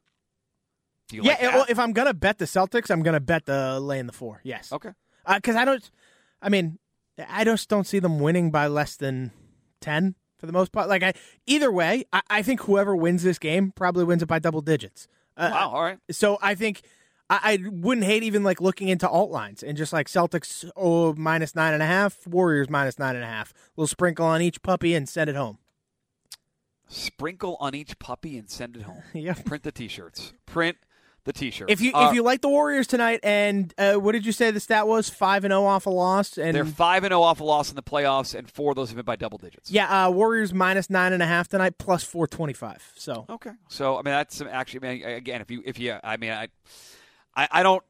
Do 1.08 1.16
you 1.16 1.24
Yeah, 1.24 1.34
like 1.34 1.42
well, 1.54 1.66
if 1.70 1.78
I'm 1.78 1.94
gonna 1.94 2.16
bet 2.16 2.40
the 2.40 2.46
Celtics, 2.46 2.90
I'm 2.90 3.04
gonna 3.04 3.20
bet 3.20 3.46
the 3.46 3.80
laying 3.80 4.08
the 4.08 4.14
four. 4.14 4.42
Yes. 4.44 4.72
okay. 4.72 4.92
because 5.36 5.56
I 5.56 5.64
don't. 5.64 5.90
I 6.42 6.50
mean, 6.50 6.80
I 7.30 7.44
just 7.44 7.70
don't 7.70 7.86
see 7.88 8.00
them 8.00 8.20
winning 8.20 8.52
by 8.52 8.68
less 8.68 8.96
than 8.96 9.32
ten 9.82 10.16
for 10.38 10.46
the 10.48 10.52
most 10.54 10.72
part. 10.72 10.90
Like 10.90 11.04
I, 11.04 11.14
either 11.46 11.72
way, 11.72 12.06
I, 12.12 12.22
I 12.30 12.42
think 12.42 12.62
whoever 12.64 12.96
wins 12.96 13.24
this 13.24 13.40
game 13.40 13.72
probably 13.72 14.04
wins 14.04 14.22
it 14.24 14.28
by 14.28 14.40
double 14.40 14.62
digits. 14.62 15.08
Uh, 15.38 15.50
Wow, 15.54 15.70
all 15.72 15.84
right. 15.84 16.00
So 16.12 16.38
I 16.42 16.56
think 16.56 16.82
I, 17.30 17.40
I 17.64 17.70
wouldn't 17.70 18.06
hate 18.06 18.24
even 18.24 18.44
like 18.44 18.60
looking 18.62 18.88
into 18.90 19.08
alt 19.10 19.32
lines 19.32 19.64
and 19.64 19.78
just 19.78 19.94
like 19.94 20.08
Celtics 20.08 20.70
oh 20.76 21.14
minus 21.16 21.56
nine 21.56 21.74
and 21.74 21.82
a 21.84 21.86
half, 21.88 22.26
Warriors 22.28 22.70
minus 22.70 23.00
nine 23.00 23.16
and 23.16 23.24
a 23.24 23.28
half. 23.28 23.54
little 23.76 23.88
sprinkle 23.88 24.26
on 24.26 24.42
each 24.42 24.62
puppy 24.62 24.94
and 24.94 25.08
send 25.08 25.30
it 25.30 25.36
home. 25.36 25.58
Sprinkle 26.88 27.58
on 27.60 27.74
each 27.74 27.98
puppy 28.00 28.38
and 28.38 28.50
send 28.50 28.76
it 28.76 28.84
home. 28.84 29.02
Yeah. 29.14 29.34
Print 29.34 29.64
the 29.64 29.72
T-shirts. 29.72 30.34
Print 30.46 30.78
the 31.26 31.34
T-shirt. 31.34 31.70
If 31.70 31.82
you 31.82 31.92
Uh, 31.94 32.08
if 32.10 32.16
you 32.16 32.24
like 32.24 32.42
the 32.42 32.50
Warriors 32.50 32.88
tonight, 32.88 33.20
and 33.24 33.74
uh, 33.78 33.96
what 33.96 34.14
did 34.14 34.26
you 34.26 34.32
say 34.32 34.52
the 34.52 34.60
stat 34.60 34.88
was? 34.88 35.10
Five 35.10 35.44
and 35.44 35.52
zero 35.52 35.66
off 35.66 35.86
a 35.86 35.90
loss, 35.90 36.38
and 36.38 36.56
they're 36.56 36.66
five 36.66 37.04
and 37.04 37.12
zero 37.12 37.22
off 37.24 37.40
a 37.40 37.44
loss 37.44 37.70
in 37.70 37.76
the 37.76 37.84
playoffs, 37.84 38.34
and 38.34 38.50
four 38.50 38.72
of 38.72 38.76
those 38.78 38.90
have 38.90 38.96
been 38.96 39.06
by 39.06 39.16
double 39.16 39.38
digits. 39.38 39.70
yeah, 39.70 40.06
uh, 40.08 40.10
Warriors 40.10 40.54
minus 40.54 40.90
nine 40.90 41.12
and 41.14 41.22
a 41.22 41.26
half 41.26 41.48
tonight, 41.48 41.78
plus 41.78 42.04
four 42.04 42.28
twenty 42.28 42.54
five. 42.54 42.92
So 42.96 43.26
Okay. 43.30 43.52
So 43.68 43.96
I 43.96 43.98
mean, 43.98 44.14
that's 44.14 44.42
actually. 44.42 44.88
I 44.88 44.94
mean, 44.94 45.04
again, 45.06 45.42
if 45.42 45.52
you 45.52 45.62
if 45.66 45.80
you, 45.80 45.98
I 46.04 46.18
mean, 46.18 46.32
I, 46.32 46.48
I, 47.36 47.48
I 47.52 47.64
don't, 47.64 47.84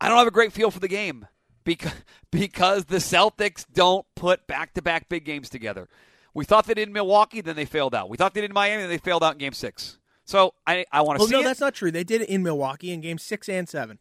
I 0.00 0.08
don't 0.08 0.18
have 0.18 0.26
a 0.26 0.32
great 0.32 0.52
feel 0.52 0.70
for 0.70 0.80
the 0.80 0.88
game 0.88 1.26
because 1.64 1.92
because 2.32 2.86
the 2.86 2.96
Celtics 2.98 3.64
don't 3.72 4.06
put 4.16 4.46
back 4.46 4.74
to 4.74 4.82
back 4.82 5.08
big 5.08 5.24
games 5.24 5.48
together. 5.48 5.88
We 6.34 6.44
thought 6.44 6.66
they 6.66 6.74
did 6.74 6.88
in 6.88 6.92
Milwaukee, 6.94 7.40
then 7.40 7.56
they 7.56 7.64
failed 7.64 7.94
out. 7.94 8.08
We 8.08 8.16
thought 8.16 8.34
they 8.34 8.42
did 8.42 8.50
in 8.50 8.54
Miami, 8.54 8.82
then 8.82 8.90
they 8.90 8.98
failed 8.98 9.24
out 9.24 9.32
in 9.32 9.38
Game 9.38 9.52
Six. 9.52 9.97
So 10.28 10.52
I 10.66 10.84
I 10.92 11.00
want 11.00 11.18
to 11.18 11.20
see 11.20 11.22
Well, 11.22 11.28
see 11.28 11.32
no, 11.36 11.40
it. 11.40 11.44
that's 11.44 11.60
not 11.60 11.74
true. 11.74 11.90
They 11.90 12.04
did 12.04 12.20
it 12.20 12.28
in 12.28 12.42
Milwaukee 12.42 12.92
in 12.92 13.00
Game 13.00 13.16
Six 13.16 13.48
and 13.48 13.66
Seven. 13.66 13.98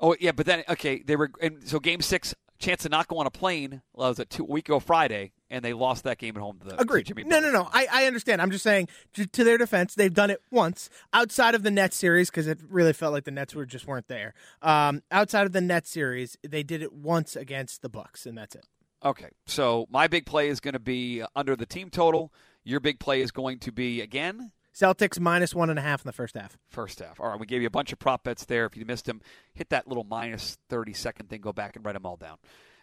Oh 0.00 0.16
yeah, 0.18 0.32
but 0.32 0.46
then 0.46 0.64
okay, 0.68 1.02
they 1.04 1.14
were 1.14 1.30
and 1.42 1.68
so 1.68 1.78
Game 1.78 2.00
Six, 2.00 2.34
chance 2.58 2.84
to 2.84 2.88
not 2.88 3.06
go 3.06 3.18
on 3.18 3.26
a 3.26 3.30
plane 3.30 3.82
well, 3.92 4.08
was 4.08 4.18
a 4.18 4.24
two 4.24 4.44
week 4.44 4.66
ago 4.66 4.80
Friday, 4.80 5.32
and 5.50 5.62
they 5.62 5.74
lost 5.74 6.04
that 6.04 6.16
game 6.16 6.34
at 6.36 6.42
home 6.42 6.58
to 6.60 6.64
the 6.64 6.76
to 6.76 6.80
Agreed. 6.80 7.04
Jimmy. 7.04 7.24
No, 7.24 7.38
no, 7.38 7.50
no. 7.52 7.68
I, 7.70 7.86
I 7.92 8.06
understand. 8.06 8.40
I'm 8.40 8.50
just 8.50 8.64
saying, 8.64 8.88
to, 9.12 9.26
to 9.26 9.44
their 9.44 9.58
defense, 9.58 9.94
they've 9.94 10.12
done 10.12 10.30
it 10.30 10.40
once 10.50 10.88
outside 11.12 11.54
of 11.54 11.62
the 11.64 11.70
Nets 11.70 11.98
series 11.98 12.30
because 12.30 12.46
it 12.46 12.60
really 12.66 12.94
felt 12.94 13.12
like 13.12 13.24
the 13.24 13.30
Nets 13.30 13.54
were 13.54 13.66
just 13.66 13.86
weren't 13.86 14.08
there. 14.08 14.32
Um, 14.62 15.02
outside 15.10 15.44
of 15.44 15.52
the 15.52 15.60
Nets 15.60 15.90
series, 15.90 16.38
they 16.42 16.62
did 16.62 16.80
it 16.82 16.94
once 16.94 17.36
against 17.36 17.82
the 17.82 17.90
Bucks, 17.90 18.24
and 18.24 18.38
that's 18.38 18.54
it. 18.54 18.66
Okay, 19.04 19.28
so 19.44 19.86
my 19.90 20.08
big 20.08 20.24
play 20.24 20.48
is 20.48 20.60
going 20.60 20.72
to 20.72 20.78
be 20.80 21.22
under 21.36 21.54
the 21.56 21.66
team 21.66 21.90
total. 21.90 22.32
Your 22.64 22.80
big 22.80 22.98
play 22.98 23.20
is 23.20 23.30
going 23.30 23.58
to 23.58 23.70
be 23.70 24.00
again 24.00 24.50
Celtics 24.74 25.20
minus 25.20 25.54
one 25.54 25.70
and 25.70 25.78
a 25.78 25.82
half 25.82 26.02
in 26.04 26.08
the 26.08 26.12
first 26.12 26.34
half. 26.36 26.58
first 26.68 26.98
half. 26.98 27.20
All 27.20 27.28
right, 27.30 27.38
we 27.38 27.46
gave 27.46 27.60
you 27.60 27.66
a 27.68 27.70
bunch 27.70 27.92
of 27.92 27.98
prop 27.98 28.24
bets 28.24 28.44
there. 28.44 28.66
If 28.66 28.76
you 28.76 28.84
missed 28.84 29.04
them, 29.04 29.20
hit 29.54 29.68
that 29.70 29.86
little 29.86 30.04
minus 30.04 30.58
thirty 30.68 30.92
second 30.92 31.28
thing. 31.30 31.40
Go 31.40 31.52
back 31.52 31.76
and 31.76 31.84
write 31.84 31.92
them 31.94 32.04
all 32.06 32.16
down, 32.16 32.38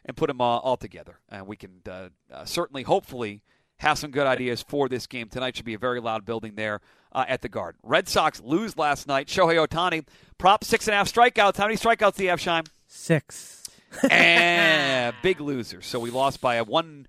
and 0.06 0.16
put 0.16 0.28
them 0.28 0.40
all, 0.40 0.60
all 0.60 0.78
together. 0.78 1.20
And 1.30 1.48
we 1.48 1.58
can 1.58 1.82
uh, 1.90 2.10
uh, 2.32 2.46
certainly, 2.46 2.84
hopefully, 2.84 3.42
have 3.80 3.98
some 3.98 4.12
good 4.12 4.26
ideas 4.28 4.62
for 4.62 4.88
this 4.88 5.06
game 5.06 5.28
tonight. 5.28 5.56
Should 5.58 5.66
be 5.66 5.74
a 5.74 5.80
very 5.80 6.00
loud 6.00 6.24
building 6.24 6.56
there 6.56 6.80
uh, 7.12 7.26
at 7.28 7.42
the 7.42 7.50
Garden. 7.50 7.80
Red 7.84 8.08
Sox 8.08 8.40
lose 8.42 8.78
last 8.78 9.06
night. 9.08 9.28
Shohei 9.28 9.68
Ohtani 9.68 10.08
prop 10.38 10.64
six 10.64 10.88
and 10.88 10.94
a 10.94 10.98
half 10.98 11.12
strikeouts. 11.12 11.58
How 11.58 11.66
many 11.66 11.76
strikeouts 11.76 12.16
do 12.16 12.24
you 12.24 12.30
have, 12.30 12.40
Shime? 12.40 12.66
Six. 12.88 13.64
and 14.10 15.14
big 15.24 15.42
loser. 15.42 15.82
So 15.82 16.00
we 16.00 16.10
lost 16.10 16.40
by 16.42 16.56
a 16.56 16.64
one. 16.64 17.08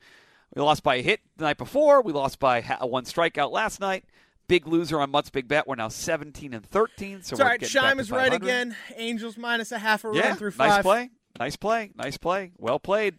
We 0.57 0.61
lost 0.62 0.83
by 0.83 0.97
a 0.97 1.03
hit 1.03 1.21
the 1.37 1.45
night 1.45 1.57
before. 1.57 2.03
We 2.03 2.12
lost 2.12 2.38
by 2.38 2.61
ha- 2.61 2.85
one 2.85 3.05
strikeout 3.05 3.53
last 3.53 3.81
night. 3.81 4.05
Big 4.52 4.66
loser 4.66 5.00
on 5.00 5.10
Mutt's 5.10 5.30
big 5.30 5.48
bet. 5.48 5.66
We're 5.66 5.76
now 5.76 5.88
17 5.88 6.52
and 6.52 6.62
13. 6.62 7.22
So 7.22 7.32
It's 7.32 7.38
we're 7.40 7.44
all 7.46 7.50
right. 7.52 7.66
Shime 7.66 7.98
is 7.98 8.10
right 8.10 8.34
again. 8.34 8.76
Angels 8.96 9.38
minus 9.38 9.72
a 9.72 9.78
half 9.78 10.04
a 10.04 10.10
Yeah, 10.12 10.28
run 10.28 10.36
through 10.36 10.50
five. 10.50 10.68
nice 10.68 10.82
play. 10.82 11.10
Nice 11.40 11.56
play. 11.56 11.90
Nice 11.96 12.18
play. 12.18 12.52
Well 12.58 12.78
played. 12.78 13.14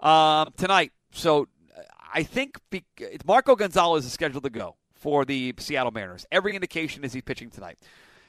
Um, 0.00 0.48
tonight. 0.56 0.92
So 1.10 1.46
I 2.14 2.22
think 2.22 2.58
be- 2.70 2.86
Marco 3.26 3.54
Gonzalez 3.54 4.06
is 4.06 4.14
scheduled 4.14 4.44
to 4.44 4.48
go 4.50 4.76
for 4.94 5.26
the 5.26 5.52
Seattle 5.58 5.92
Mariners. 5.92 6.24
Every 6.32 6.54
indication 6.54 7.04
is 7.04 7.12
he's 7.12 7.22
pitching 7.22 7.50
tonight. 7.50 7.78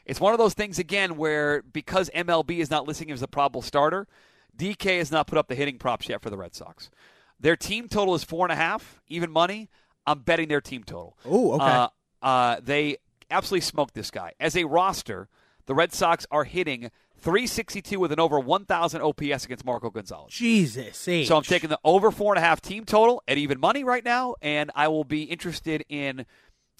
It's 0.05 0.19
one 0.19 0.33
of 0.33 0.37
those 0.37 0.53
things 0.53 0.79
again 0.79 1.15
where 1.15 1.61
because 1.61 2.09
MLB 2.13 2.59
is 2.59 2.69
not 2.69 2.85
listing 2.89 3.07
him 3.07 3.13
as 3.13 3.21
a 3.21 3.27
probable 3.29 3.61
starter, 3.61 4.05
DK 4.57 4.97
has 4.97 5.13
not 5.13 5.27
put 5.27 5.37
up 5.37 5.47
the 5.47 5.55
hitting 5.55 5.77
props 5.77 6.09
yet 6.09 6.21
for 6.21 6.29
the 6.29 6.35
Red 6.35 6.55
Sox. 6.55 6.89
Their 7.39 7.55
team 7.55 7.87
total 7.87 8.15
is 8.15 8.25
four 8.25 8.45
and 8.45 8.51
a 8.51 8.57
half, 8.57 8.99
even 9.07 9.31
money. 9.31 9.69
I'm 10.05 10.19
betting 10.19 10.49
their 10.49 10.59
team 10.59 10.83
total. 10.83 11.17
Oh, 11.23 11.53
okay. 11.53 11.63
Uh, 11.63 11.87
uh, 12.23 12.57
they 12.63 12.97
absolutely 13.29 13.61
smoked 13.61 13.93
this 13.93 14.09
guy. 14.09 14.31
As 14.39 14.55
a 14.55 14.63
roster, 14.63 15.27
the 15.65 15.75
Red 15.75 15.93
Sox 15.93 16.25
are 16.31 16.45
hitting 16.45 16.89
362 17.19 17.99
with 17.99 18.11
an 18.11 18.19
over 18.19 18.39
1,000 18.39 19.01
OPS 19.01 19.45
against 19.45 19.65
Marco 19.65 19.89
Gonzalez. 19.89 20.33
Jesus. 20.33 21.07
H. 21.07 21.27
So 21.27 21.37
I'm 21.37 21.43
taking 21.43 21.69
the 21.69 21.79
over 21.83 22.11
four 22.11 22.33
and 22.33 22.43
a 22.43 22.45
half 22.45 22.61
team 22.61 22.85
total 22.85 23.21
at 23.27 23.37
even 23.37 23.59
money 23.59 23.83
right 23.83 24.03
now, 24.03 24.35
and 24.41 24.71
I 24.75 24.87
will 24.87 25.03
be 25.03 25.23
interested 25.23 25.85
in 25.89 26.25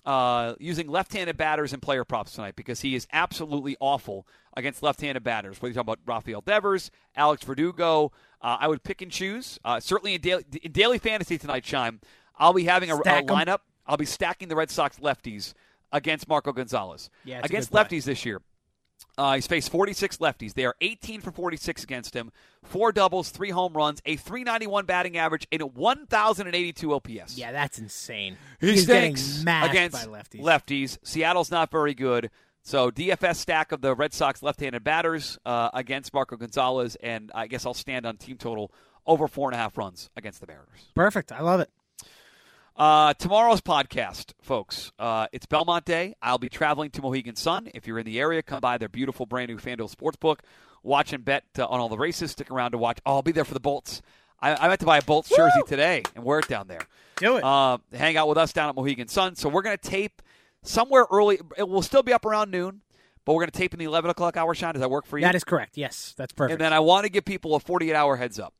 uh, 0.06 0.56
using 0.60 0.88
left-handed 0.88 1.38
batters 1.38 1.72
and 1.72 1.82
player 1.82 2.04
props 2.04 2.34
tonight 2.34 2.56
because 2.56 2.82
he 2.82 2.94
is 2.96 3.08
absolutely 3.14 3.78
awful 3.80 4.28
against 4.56 4.84
left-handed 4.84 5.24
batters. 5.24 5.62
Whether 5.62 5.74
you're 5.74 5.84
talking 5.84 5.94
about 5.94 6.00
Rafael 6.06 6.42
Devers, 6.42 6.92
Alex 7.16 7.44
Verdugo, 7.44 8.12
uh, 8.42 8.58
I 8.60 8.68
would 8.68 8.84
pick 8.84 9.02
and 9.02 9.12
choose. 9.12 9.60
Uh, 9.64 9.80
certainly 9.80 10.16
in 10.16 10.22
daily, 10.22 10.44
in 10.62 10.72
daily 10.74 10.98
fantasy 10.98 11.38
tonight, 11.38 11.64
Chime, 11.64 12.02
I'll 12.38 12.54
be 12.54 12.66
having 12.66 12.92
a, 12.92 12.96
a 12.96 13.00
lineup. 13.24 13.60
I'll 13.86 13.98
be 13.98 14.06
stacking 14.06 14.48
the 14.48 14.56
Red 14.56 14.70
Sox 14.70 15.00
lefties 15.00 15.54
against 15.92 16.28
Marco 16.28 16.52
Gonzalez. 16.52 17.10
Yeah, 17.26 17.42
against 17.44 17.72
lefties 17.72 18.04
this 18.06 18.26
year. 18.26 18.42
Uh, 19.18 19.36
he's 19.36 19.46
faced 19.46 19.70
46 19.70 20.18
lefties. 20.18 20.54
They 20.54 20.66
are 20.66 20.76
18 20.82 21.22
for 21.22 21.32
46 21.32 21.84
against 21.84 22.16
him. 22.16 22.32
Four 22.64 22.92
doubles, 22.92 23.30
three 23.30 23.50
home 23.52 23.74
runs, 23.74 24.02
a 24.06 24.16
391 24.16 24.86
batting 24.86 25.18
average, 25.18 25.46
and 25.52 25.62
a 25.62 25.68
1,082 25.68 26.94
OPS. 26.94 27.38
yeah, 27.38 27.52
that's 27.52 27.80
insane. 27.80 28.38
he 28.60 28.72
He's 28.72 28.84
stinks 28.84 29.42
against 29.42 30.10
by 30.10 30.20
lefties. 30.20 30.42
lefties. 30.42 30.98
Seattle's 31.04 31.52
not 31.52 31.70
very 31.70 31.94
good. 31.94 32.32
So 32.64 32.90
DFS 32.90 33.36
stack 33.36 33.72
of 33.74 33.82
the 33.82 33.94
Red 33.94 34.14
Sox 34.14 34.42
left-handed 34.42 34.84
batters 34.86 35.38
uh, 35.46 35.70
against 35.74 36.14
Marco 36.14 36.38
Gonzalez, 36.38 36.96
and 37.04 37.30
I 37.36 37.48
guess 37.48 37.66
I'll 37.66 37.74
stand 37.74 38.06
on 38.06 38.16
team 38.18 38.38
total 38.38 38.72
over 39.06 39.28
four 39.28 39.50
and 39.50 39.56
a 39.56 39.58
half 39.58 39.78
runs 39.78 40.10
against 40.16 40.40
the 40.40 40.48
Mariners. 40.48 40.92
Perfect. 40.96 41.34
I 41.34 41.42
love 41.42 41.60
it. 41.60 41.70
Uh, 42.76 43.14
tomorrow's 43.14 43.62
podcast, 43.62 44.34
folks. 44.42 44.92
Uh, 44.98 45.28
it's 45.32 45.46
Belmont 45.46 45.86
Day. 45.86 46.16
I'll 46.22 46.40
be 46.40 46.50
traveling 46.50 46.90
to 46.92 47.02
Mohegan 47.02 47.36
Sun. 47.36 47.70
If 47.74 47.86
you're 47.86 48.00
in 48.00 48.06
the 48.06 48.20
area, 48.20 48.42
come 48.42 48.62
by 48.62 48.78
their 48.80 48.90
beautiful 48.90 49.26
brand 49.26 49.50
new 49.50 49.58
FanDuel 49.58 49.94
Sportsbook. 49.96 50.40
Watch 50.82 51.14
and 51.14 51.24
bet 51.24 51.44
uh, 51.60 51.66
on 51.66 51.80
all 51.80 51.88
the 51.90 51.98
races. 51.98 52.32
Stick 52.32 52.50
around 52.50 52.72
to 52.72 52.78
watch. 52.80 52.98
Oh, 53.06 53.16
I'll 53.16 53.22
be 53.22 53.32
there 53.32 53.46
for 53.46 53.54
the 53.54 53.60
Bolts. 53.60 54.02
I, 54.42 54.56
I 54.56 54.68
meant 54.68 54.80
to 54.80 54.86
buy 54.88 54.98
a 54.98 55.02
Bolts 55.04 55.30
jersey 55.30 55.62
today 55.68 56.04
and 56.16 56.26
wear 56.26 56.40
it 56.40 56.48
down 56.48 56.68
there. 56.68 56.82
Do 57.18 57.38
it. 57.38 57.44
Uh, 57.44 57.78
hang 57.94 58.18
out 58.18 58.28
with 58.28 58.38
us 58.40 58.52
down 58.52 58.70
at 58.70 58.76
Mohegan 58.76 59.08
Sun. 59.08 59.36
So 59.36 59.50
we're 59.50 59.62
going 59.62 59.78
to 59.78 59.90
tape 59.90 60.22
somewhere 60.64 61.06
early. 61.12 61.40
It 61.58 61.70
will 61.70 61.84
still 61.84 62.04
be 62.04 62.12
up 62.12 62.26
around 62.26 62.50
noon, 62.50 62.82
but 63.24 63.34
we're 63.34 63.42
going 63.42 63.52
to 63.52 63.58
tape 63.58 63.74
in 63.74 63.80
the 63.80 63.86
11 63.86 64.10
o'clock 64.10 64.36
hour 64.36 64.54
shot. 64.56 64.74
Does 64.74 64.82
that 64.82 64.90
work 64.90 65.06
for 65.06 65.20
you? 65.20 65.26
that 65.26 65.36
is 65.36 65.44
correct. 65.44 65.78
Yes, 65.78 66.16
that's 66.18 66.34
perfect. 66.34 66.54
And 66.54 66.60
then 66.62 66.74
I 66.74 66.80
want 66.80 67.04
to 67.06 67.10
give 67.10 67.24
people 67.24 67.54
a 67.56 67.60
48 67.60 67.94
hour 67.94 68.18
heads 68.18 68.40
up. 68.40 68.54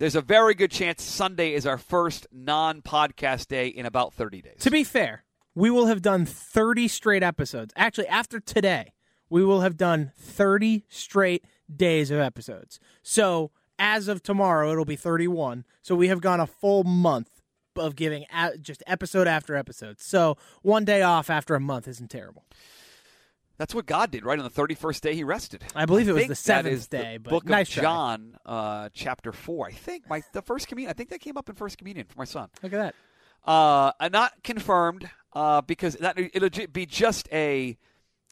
There's 0.00 0.16
a 0.16 0.22
very 0.22 0.54
good 0.54 0.70
chance 0.70 1.02
Sunday 1.02 1.52
is 1.52 1.66
our 1.66 1.76
first 1.76 2.26
non 2.32 2.80
podcast 2.80 3.48
day 3.48 3.66
in 3.66 3.84
about 3.84 4.14
30 4.14 4.40
days. 4.40 4.56
To 4.60 4.70
be 4.70 4.82
fair, 4.82 5.24
we 5.54 5.68
will 5.68 5.88
have 5.88 6.00
done 6.00 6.24
30 6.24 6.88
straight 6.88 7.22
episodes. 7.22 7.74
Actually, 7.76 8.08
after 8.08 8.40
today, 8.40 8.94
we 9.28 9.44
will 9.44 9.60
have 9.60 9.76
done 9.76 10.12
30 10.16 10.86
straight 10.88 11.44
days 11.70 12.10
of 12.10 12.18
episodes. 12.18 12.80
So, 13.02 13.50
as 13.78 14.08
of 14.08 14.22
tomorrow, 14.22 14.72
it'll 14.72 14.86
be 14.86 14.96
31. 14.96 15.66
So, 15.82 15.94
we 15.94 16.08
have 16.08 16.22
gone 16.22 16.40
a 16.40 16.46
full 16.46 16.82
month 16.82 17.42
of 17.76 17.94
giving 17.94 18.24
just 18.62 18.82
episode 18.86 19.28
after 19.28 19.54
episode. 19.54 20.00
So, 20.00 20.38
one 20.62 20.86
day 20.86 21.02
off 21.02 21.28
after 21.28 21.54
a 21.54 21.60
month 21.60 21.86
isn't 21.86 22.10
terrible. 22.10 22.46
That's 23.60 23.74
what 23.74 23.84
God 23.84 24.10
did, 24.10 24.24
right? 24.24 24.38
On 24.38 24.42
the 24.42 24.50
31st 24.50 25.00
day, 25.02 25.14
he 25.14 25.22
rested. 25.22 25.62
I 25.74 25.84
believe 25.84 26.08
it 26.08 26.14
was 26.14 26.28
the 26.28 26.34
seventh 26.34 26.88
the 26.88 26.96
day, 26.96 27.18
but 27.18 27.28
book 27.28 27.44
nice 27.44 27.68
of 27.68 27.74
try. 27.74 27.82
John, 27.82 28.38
uh, 28.46 28.88
chapter 28.94 29.32
4. 29.32 29.66
I 29.66 29.72
think 29.72 30.08
my 30.08 30.22
the 30.32 30.40
first 30.40 30.66
communion, 30.66 30.88
I 30.88 30.94
think 30.94 31.10
that 31.10 31.20
came 31.20 31.36
up 31.36 31.46
in 31.50 31.54
first 31.54 31.76
communion 31.76 32.06
for 32.06 32.18
my 32.18 32.24
son. 32.24 32.48
Look 32.62 32.72
at 32.72 32.94
that. 33.44 33.50
Uh, 33.52 34.08
not 34.08 34.42
confirmed 34.42 35.10
uh, 35.34 35.60
because 35.60 35.96
that 35.96 36.18
it'll 36.18 36.66
be 36.68 36.86
just 36.86 37.28
a 37.34 37.76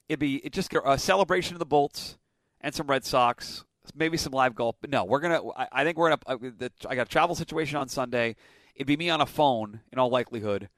it'd 0.09 0.19
be 0.19 0.37
it 0.37 0.55
just 0.55 0.73
a 0.73 0.97
celebration 0.97 1.55
of 1.55 1.59
the 1.59 1.67
Bolts 1.67 2.17
and 2.63 2.75
some 2.75 2.87
Red 2.87 3.05
Sox, 3.05 3.67
maybe 3.95 4.17
some 4.17 4.33
live 4.33 4.55
golf. 4.55 4.77
But 4.81 4.89
no, 4.89 5.05
we're 5.05 5.21
gonna. 5.21 5.47
I, 5.55 5.69
I 5.71 5.85
think 5.85 5.99
we're 5.99 6.17
gonna. 6.17 6.23
Uh, 6.27 6.69
I 6.89 6.95
got 6.95 7.07
a 7.07 7.11
travel 7.11 7.35
situation 7.35 7.77
on 7.77 7.89
Sunday. 7.89 8.35
It'd 8.75 8.87
be 8.87 8.97
me 8.97 9.11
on 9.11 9.21
a 9.21 9.27
phone 9.27 9.81
in 9.93 9.99
all 9.99 10.09
likelihood, 10.09 10.71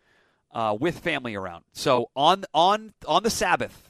uh, 0.50 0.76
with 0.80 0.98
family 0.98 1.36
around. 1.36 1.62
So 1.72 2.10
on 2.16 2.46
on 2.52 2.94
on 3.06 3.22
the 3.22 3.30
Sabbath, 3.30 3.89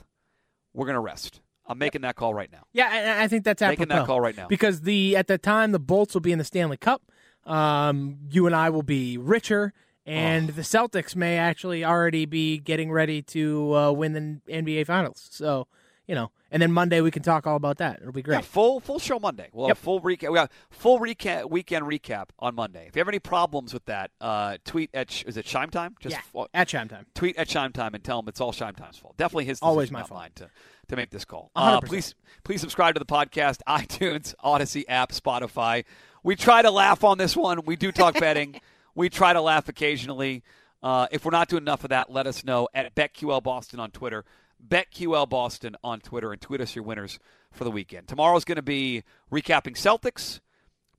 we're 0.75 0.87
gonna 0.87 1.01
rest. 1.01 1.41
I'm 1.67 1.79
making 1.79 2.01
that 2.03 2.17
call 2.17 2.35
right 2.35 2.51
now. 2.51 2.63
Yeah, 2.73 2.91
and 2.93 3.21
I 3.21 3.29
think 3.29 3.45
that's 3.45 3.63
apropos. 3.63 3.81
Making 3.83 3.97
that 3.97 4.07
call 4.07 4.21
right 4.21 4.37
now. 4.37 4.49
because 4.49 4.81
the 4.83 5.17
at 5.17 5.27
the 5.29 5.39
time 5.39 5.73
the 5.73 5.79
Bolts 5.79 6.15
will 6.15 6.21
be 6.21 6.33
in 6.33 6.39
the 6.39 6.45
Stanley 6.45 6.77
Cup. 6.77 7.03
Um, 7.45 8.19
you 8.31 8.47
and 8.47 8.55
I 8.55 8.71
will 8.71 8.83
be 8.83 9.17
richer, 9.19 9.73
and 10.05 10.51
Oh. 10.51 10.53
the 10.53 10.63
Celtics 10.63 11.15
may 11.17 11.39
actually 11.39 11.85
already 11.85 12.27
be 12.27 12.59
getting 12.59 12.91
ready 12.93 13.23
to 13.23 13.75
uh, 13.77 13.93
win 13.93 14.13
the 14.13 14.53
NBA 14.53 14.87
Finals. 14.87 15.29
So 15.31 15.67
you 16.11 16.17
know, 16.17 16.33
and 16.51 16.61
then 16.61 16.73
Monday 16.73 17.01
we 17.01 17.13
can 17.13 17.23
talk 17.23 17.47
all 17.47 17.55
about 17.55 17.79
that. 17.79 18.01
It'll 18.01 18.11
be 18.13 18.21
great. 18.21 18.35
Yeah, 18.35 18.41
full 18.41 18.81
full 18.81 18.99
show 18.99 19.21
Monday. 19.21 19.49
We'll 19.53 19.69
Yep. 19.69 19.77
have 19.77 19.85
full 19.85 20.01
recap. 20.01 20.29
We 20.31 20.35
got 20.35 20.51
full 20.69 20.99
recap 20.99 21.49
weekend 21.49 21.85
recap 21.87 22.31
on 22.41 22.57
Monday. 22.57 22.87
If 22.89 22.97
you 22.97 23.01
have 23.01 23.07
any 23.09 23.21
problems 23.21 23.73
with 23.73 23.85
that, 23.85 24.11
uh, 24.21 24.57
tweet 24.65 24.91
at 24.93 25.23
is 25.25 25.37
it 25.37 25.47
Shime 25.47 25.71
Time? 25.71 25.95
Just 26.01 26.17
yeah, 26.35 26.45
at 26.53 26.67
Chime 26.67 26.89
Time. 26.89 27.07
tweet 27.15 27.37
at 27.37 27.49
Shime 27.49 27.73
Time 27.73 27.95
and 27.95 28.03
tell 28.03 28.19
him 28.19 28.27
it's 28.27 28.41
all 28.41 28.51
Shime 28.51 28.75
Time's 28.75 28.99
fault. 28.99 29.17
Definitely 29.19 29.45
his 29.45 29.61
Always 29.63 29.93
my 29.93 30.03
fault. 30.03 30.35
to 30.35 30.51
to 30.89 30.97
make 30.97 31.11
this 31.11 31.25
call. 31.25 31.53
Uh, 31.55 31.81
please 31.81 32.17
please 32.43 32.61
subscribe 32.61 32.95
to 32.97 32.99
the 32.99 33.07
podcast, 33.07 33.59
iTunes, 33.69 34.35
Audacy 34.45 34.83
app, 34.89 35.13
Spotify. 35.13 35.85
We 36.25 36.35
try 36.35 36.63
to 36.63 36.73
laugh 36.73 37.05
on 37.05 37.19
this 37.19 37.37
one. 37.37 37.65
We 37.65 37.77
do 37.77 37.93
talk 37.93 38.15
betting. 38.19 38.61
we 38.97 39.09
try 39.09 39.33
to 39.33 39.41
laugh 39.41 39.69
occasionally. 39.69 40.43
Uh, 40.83 41.07
if 41.13 41.25
we're 41.25 41.31
not 41.31 41.49
doing 41.49 41.63
enough 41.63 41.85
of 41.85 41.91
that, 41.91 42.11
let 42.11 42.27
us 42.27 42.43
know 42.43 42.67
at 42.75 42.95
BetQL 42.97 43.41
Boston 43.43 43.79
on 43.79 43.91
Twitter. 43.93 44.25
BetQL 44.67 45.29
Boston 45.29 45.77
on 45.83 46.01
Twitter 46.01 46.33
and 46.33 46.41
tweet 46.41 46.61
us 46.61 46.75
your 46.75 46.85
winners 46.85 47.19
for 47.53 47.65
the 47.65 47.71
weekend. 47.71 48.09
Tomorrow's 48.09 48.45
going 48.45 48.57
to 48.57 48.63
be 48.63 49.03
recapping 49.33 49.75
Celtics, 49.77 50.41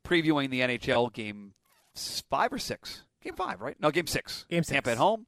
previewing 0.03 0.49
the 0.49 0.61
NHL 0.61 1.11
game 1.13 1.53
five 2.29 2.51
or 2.51 2.59
six. 2.59 3.03
Game 3.23 3.35
five, 3.35 3.61
right? 3.61 3.75
No, 3.79 3.91
game 3.91 4.07
six. 4.07 4.45
Game 4.49 4.63
six. 4.63 4.73
Tampa 4.73 4.91
at 4.91 4.97
home. 4.97 5.27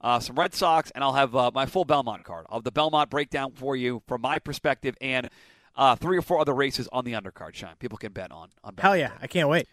Uh, 0.00 0.20
some 0.20 0.36
Red 0.36 0.54
Sox, 0.54 0.90
and 0.94 1.02
I'll 1.02 1.14
have 1.14 1.34
uh, 1.34 1.50
my 1.54 1.66
full 1.66 1.84
Belmont 1.84 2.24
card. 2.24 2.46
I'll 2.50 2.58
have 2.58 2.64
the 2.64 2.72
Belmont 2.72 3.08
breakdown 3.10 3.52
for 3.52 3.74
you 3.74 4.02
from 4.06 4.20
my 4.20 4.38
perspective, 4.38 4.96
and 5.00 5.30
uh, 5.76 5.96
three 5.96 6.18
or 6.18 6.22
four 6.22 6.40
other 6.40 6.52
races 6.52 6.88
on 6.92 7.04
the 7.04 7.12
undercard. 7.12 7.54
Shine, 7.54 7.74
people 7.78 7.96
can 7.96 8.12
bet 8.12 8.30
on. 8.30 8.50
on 8.62 8.74
Hell 8.78 8.92
Belmont. 8.92 9.00
yeah, 9.00 9.18
I 9.22 9.26
can't 9.26 9.48
wait. 9.48 9.66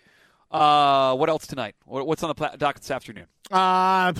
Uh, 0.51 1.15
what 1.15 1.29
else 1.29 1.47
tonight? 1.47 1.75
What's 1.85 2.23
on 2.23 2.27
the 2.29 2.35
pla- 2.35 2.55
docket 2.57 2.81
this 2.81 2.91
afternoon? 2.91 3.27
Uh, 3.49 4.13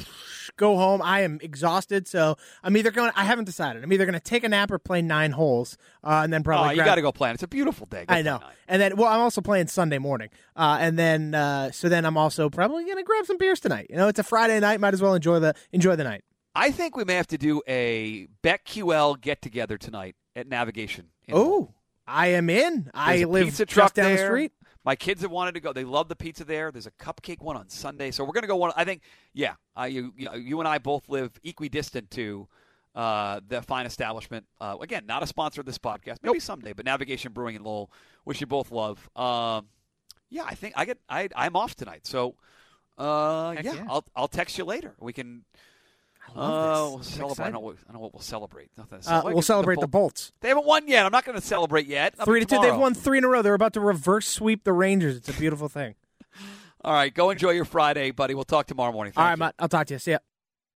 go 0.58 0.78
home. 0.78 1.02
I 1.02 1.22
am 1.22 1.40
exhausted, 1.42 2.08
so 2.08 2.38
I'm 2.64 2.76
either 2.78 2.92
going. 2.92 3.12
I 3.16 3.24
haven't 3.26 3.46
decided. 3.46 3.84
I'm 3.84 3.92
either 3.94 4.06
going 4.06 4.14
to 4.14 4.20
take 4.20 4.44
a 4.44 4.50
nap 4.50 4.72
or 4.72 4.80
play 4.80 5.02
nine 5.02 5.32
holes, 5.32 5.78
uh, 6.04 6.22
and 6.24 6.32
then 6.34 6.42
Oh, 6.42 6.44
probably. 6.44 6.76
you 6.76 6.84
got 6.84 6.96
to 6.96 7.02
go 7.02 7.12
play. 7.12 7.32
It's 7.32 7.44
a 7.44 7.48
beautiful 7.48 7.86
day. 7.86 8.06
Go 8.06 8.14
I 8.14 8.22
know, 8.22 8.38
nine. 8.40 8.50
and 8.68 8.82
then 8.82 8.96
well, 8.98 9.08
I'm 9.10 9.20
also 9.20 9.42
playing 9.42 9.68
Sunday 9.68 9.98
morning, 10.00 10.30
uh, 10.56 10.78
and 10.80 10.98
then 11.00 11.34
uh, 11.36 11.72
so 11.72 11.88
then 11.90 12.06
I'm 12.06 12.18
also 12.18 12.50
probably 12.50 12.86
gonna 12.86 13.04
grab 13.04 13.26
some 13.26 13.38
beers 13.38 13.60
tonight. 13.60 13.88
You 13.90 13.96
know, 13.98 14.08
it's 14.08 14.20
a 14.20 14.24
Friday 14.24 14.60
night, 14.60 14.80
might 14.80 14.94
as 14.94 15.02
well 15.02 15.14
enjoy 15.16 15.40
the 15.40 15.54
enjoy 15.72 15.96
the 15.96 16.04
night. 16.04 16.24
I 16.56 16.72
think 16.72 16.98
we 16.98 17.06
may 17.06 17.16
have 17.16 17.28
to 17.28 17.38
do 17.38 17.62
a 17.68 18.28
BetQL 18.44 19.20
get 19.22 19.42
together 19.42 19.78
tonight 19.78 20.16
at 20.36 20.48
Navigation. 20.48 21.08
Oh, 21.32 21.74
I 22.06 22.28
am 22.28 22.50
in. 22.50 22.92
I 22.94 23.18
There's 23.18 23.24
a 23.24 23.28
live 23.28 23.56
just 23.56 23.70
truck 23.70 23.94
down 23.94 24.12
the 24.12 24.18
street. 24.18 24.52
My 24.84 24.96
kids 24.96 25.22
have 25.22 25.32
wanted 25.32 25.54
to 25.54 25.60
go. 25.60 25.74
They 25.74 25.84
love 25.84 26.08
the 26.08 26.16
pizza 26.16 26.44
there. 26.44 26.72
There's 26.72 26.88
a 26.88 26.92
cupcake 26.92 27.40
one 27.40 27.56
on 27.56 27.70
Sunday, 27.70 28.10
so 28.12 28.24
we're 28.24 28.34
going 28.34 28.44
to 28.44 28.48
go 28.48 28.56
one. 28.56 28.72
I 28.76 28.84
think, 28.84 29.04
yeah, 29.34 29.54
uh, 29.80 29.84
you, 29.84 30.14
you 30.18 30.30
you 30.34 30.60
and 30.60 30.68
I 30.68 30.80
both 30.80 31.08
live 31.08 31.40
equidistant 31.44 32.10
to 32.12 32.48
uh, 32.96 33.42
the 33.48 33.62
fine 33.62 33.86
establishment. 33.86 34.46
Uh, 34.60 34.78
again, 34.82 35.06
not 35.06 35.22
a 35.22 35.28
sponsor 35.28 35.62
of 35.62 35.68
this 35.68 35.78
podcast. 35.78 36.18
Maybe 36.24 36.40
someday, 36.40 36.74
but 36.74 36.86
Navigation 36.86 37.32
Brewing 37.32 37.56
in 37.56 37.64
Lowell, 37.64 37.92
which 38.24 38.42
you 38.42 38.48
both 38.48 38.72
love. 38.72 39.10
Um, 39.16 39.68
yeah, 40.30 40.44
I 40.46 40.56
think 40.56 40.74
I 40.76 40.86
get. 40.86 40.98
I 41.08 41.30
I'm 41.36 41.56
off 41.56 41.76
tonight, 41.76 42.08
so 42.08 42.36
uh, 42.98 43.54
yeah, 43.62 43.74
yeah. 43.74 43.86
I'll 43.90 44.06
I'll 44.16 44.28
text 44.28 44.58
you 44.58 44.66
later. 44.66 44.96
We 45.00 45.14
can. 45.14 45.46
I 46.36 46.40
Uh, 46.40 46.90
we'll. 46.90 47.04
Celebrate. 47.04 47.46
I 47.46 47.50
know 47.50 47.60
what, 47.60 47.76
I 47.90 47.94
know 47.94 48.00
what 48.00 48.14
we'll 48.14 48.22
celebrate. 48.22 48.70
Nothing 48.78 49.00
Uh, 49.06 49.22
we'll 49.26 49.42
celebrate 49.42 49.76
the 49.80 49.88
Bull- 49.88 50.02
Bolts. 50.02 50.32
They 50.42 50.48
haven't 50.50 50.66
won 50.66 50.88
yet. 50.88 51.06
I'm 51.06 51.12
not 51.12 51.26
going 51.26 51.40
to 51.40 51.46
celebrate 51.46 51.88
yet. 51.88 52.14
That'll 52.14 52.26
Three 52.26 52.40
to 52.42 52.46
two. 52.46 52.62
They've 52.62 52.76
won 52.76 52.94
three 52.94 53.18
in 53.18 53.24
a 53.24 53.28
row. 53.28 53.42
They're 53.42 53.54
about 53.54 53.74
to 53.74 53.82
reverse 53.82 54.28
sweep 54.28 54.64
the 54.64 54.74
Rangers. 54.74 55.16
It's 55.18 55.30
a 55.30 55.34
beautiful 55.34 55.68
thing. 55.70 55.96
All 56.84 56.94
right, 56.94 57.14
go 57.14 57.30
enjoy 57.30 57.52
your 57.52 57.66
Friday, 57.66 58.12
buddy. 58.12 58.34
We'll 58.34 58.44
talk 58.44 58.66
tomorrow 58.68 58.92
morning. 58.92 59.14
Thank 59.14 59.24
All 59.24 59.30
right. 59.30 59.38
Matt. 59.38 59.56
I'll 59.60 59.70
talk 59.70 59.88
to 59.88 59.94
you. 59.94 60.00
See 60.00 60.12
ya. 60.12 60.18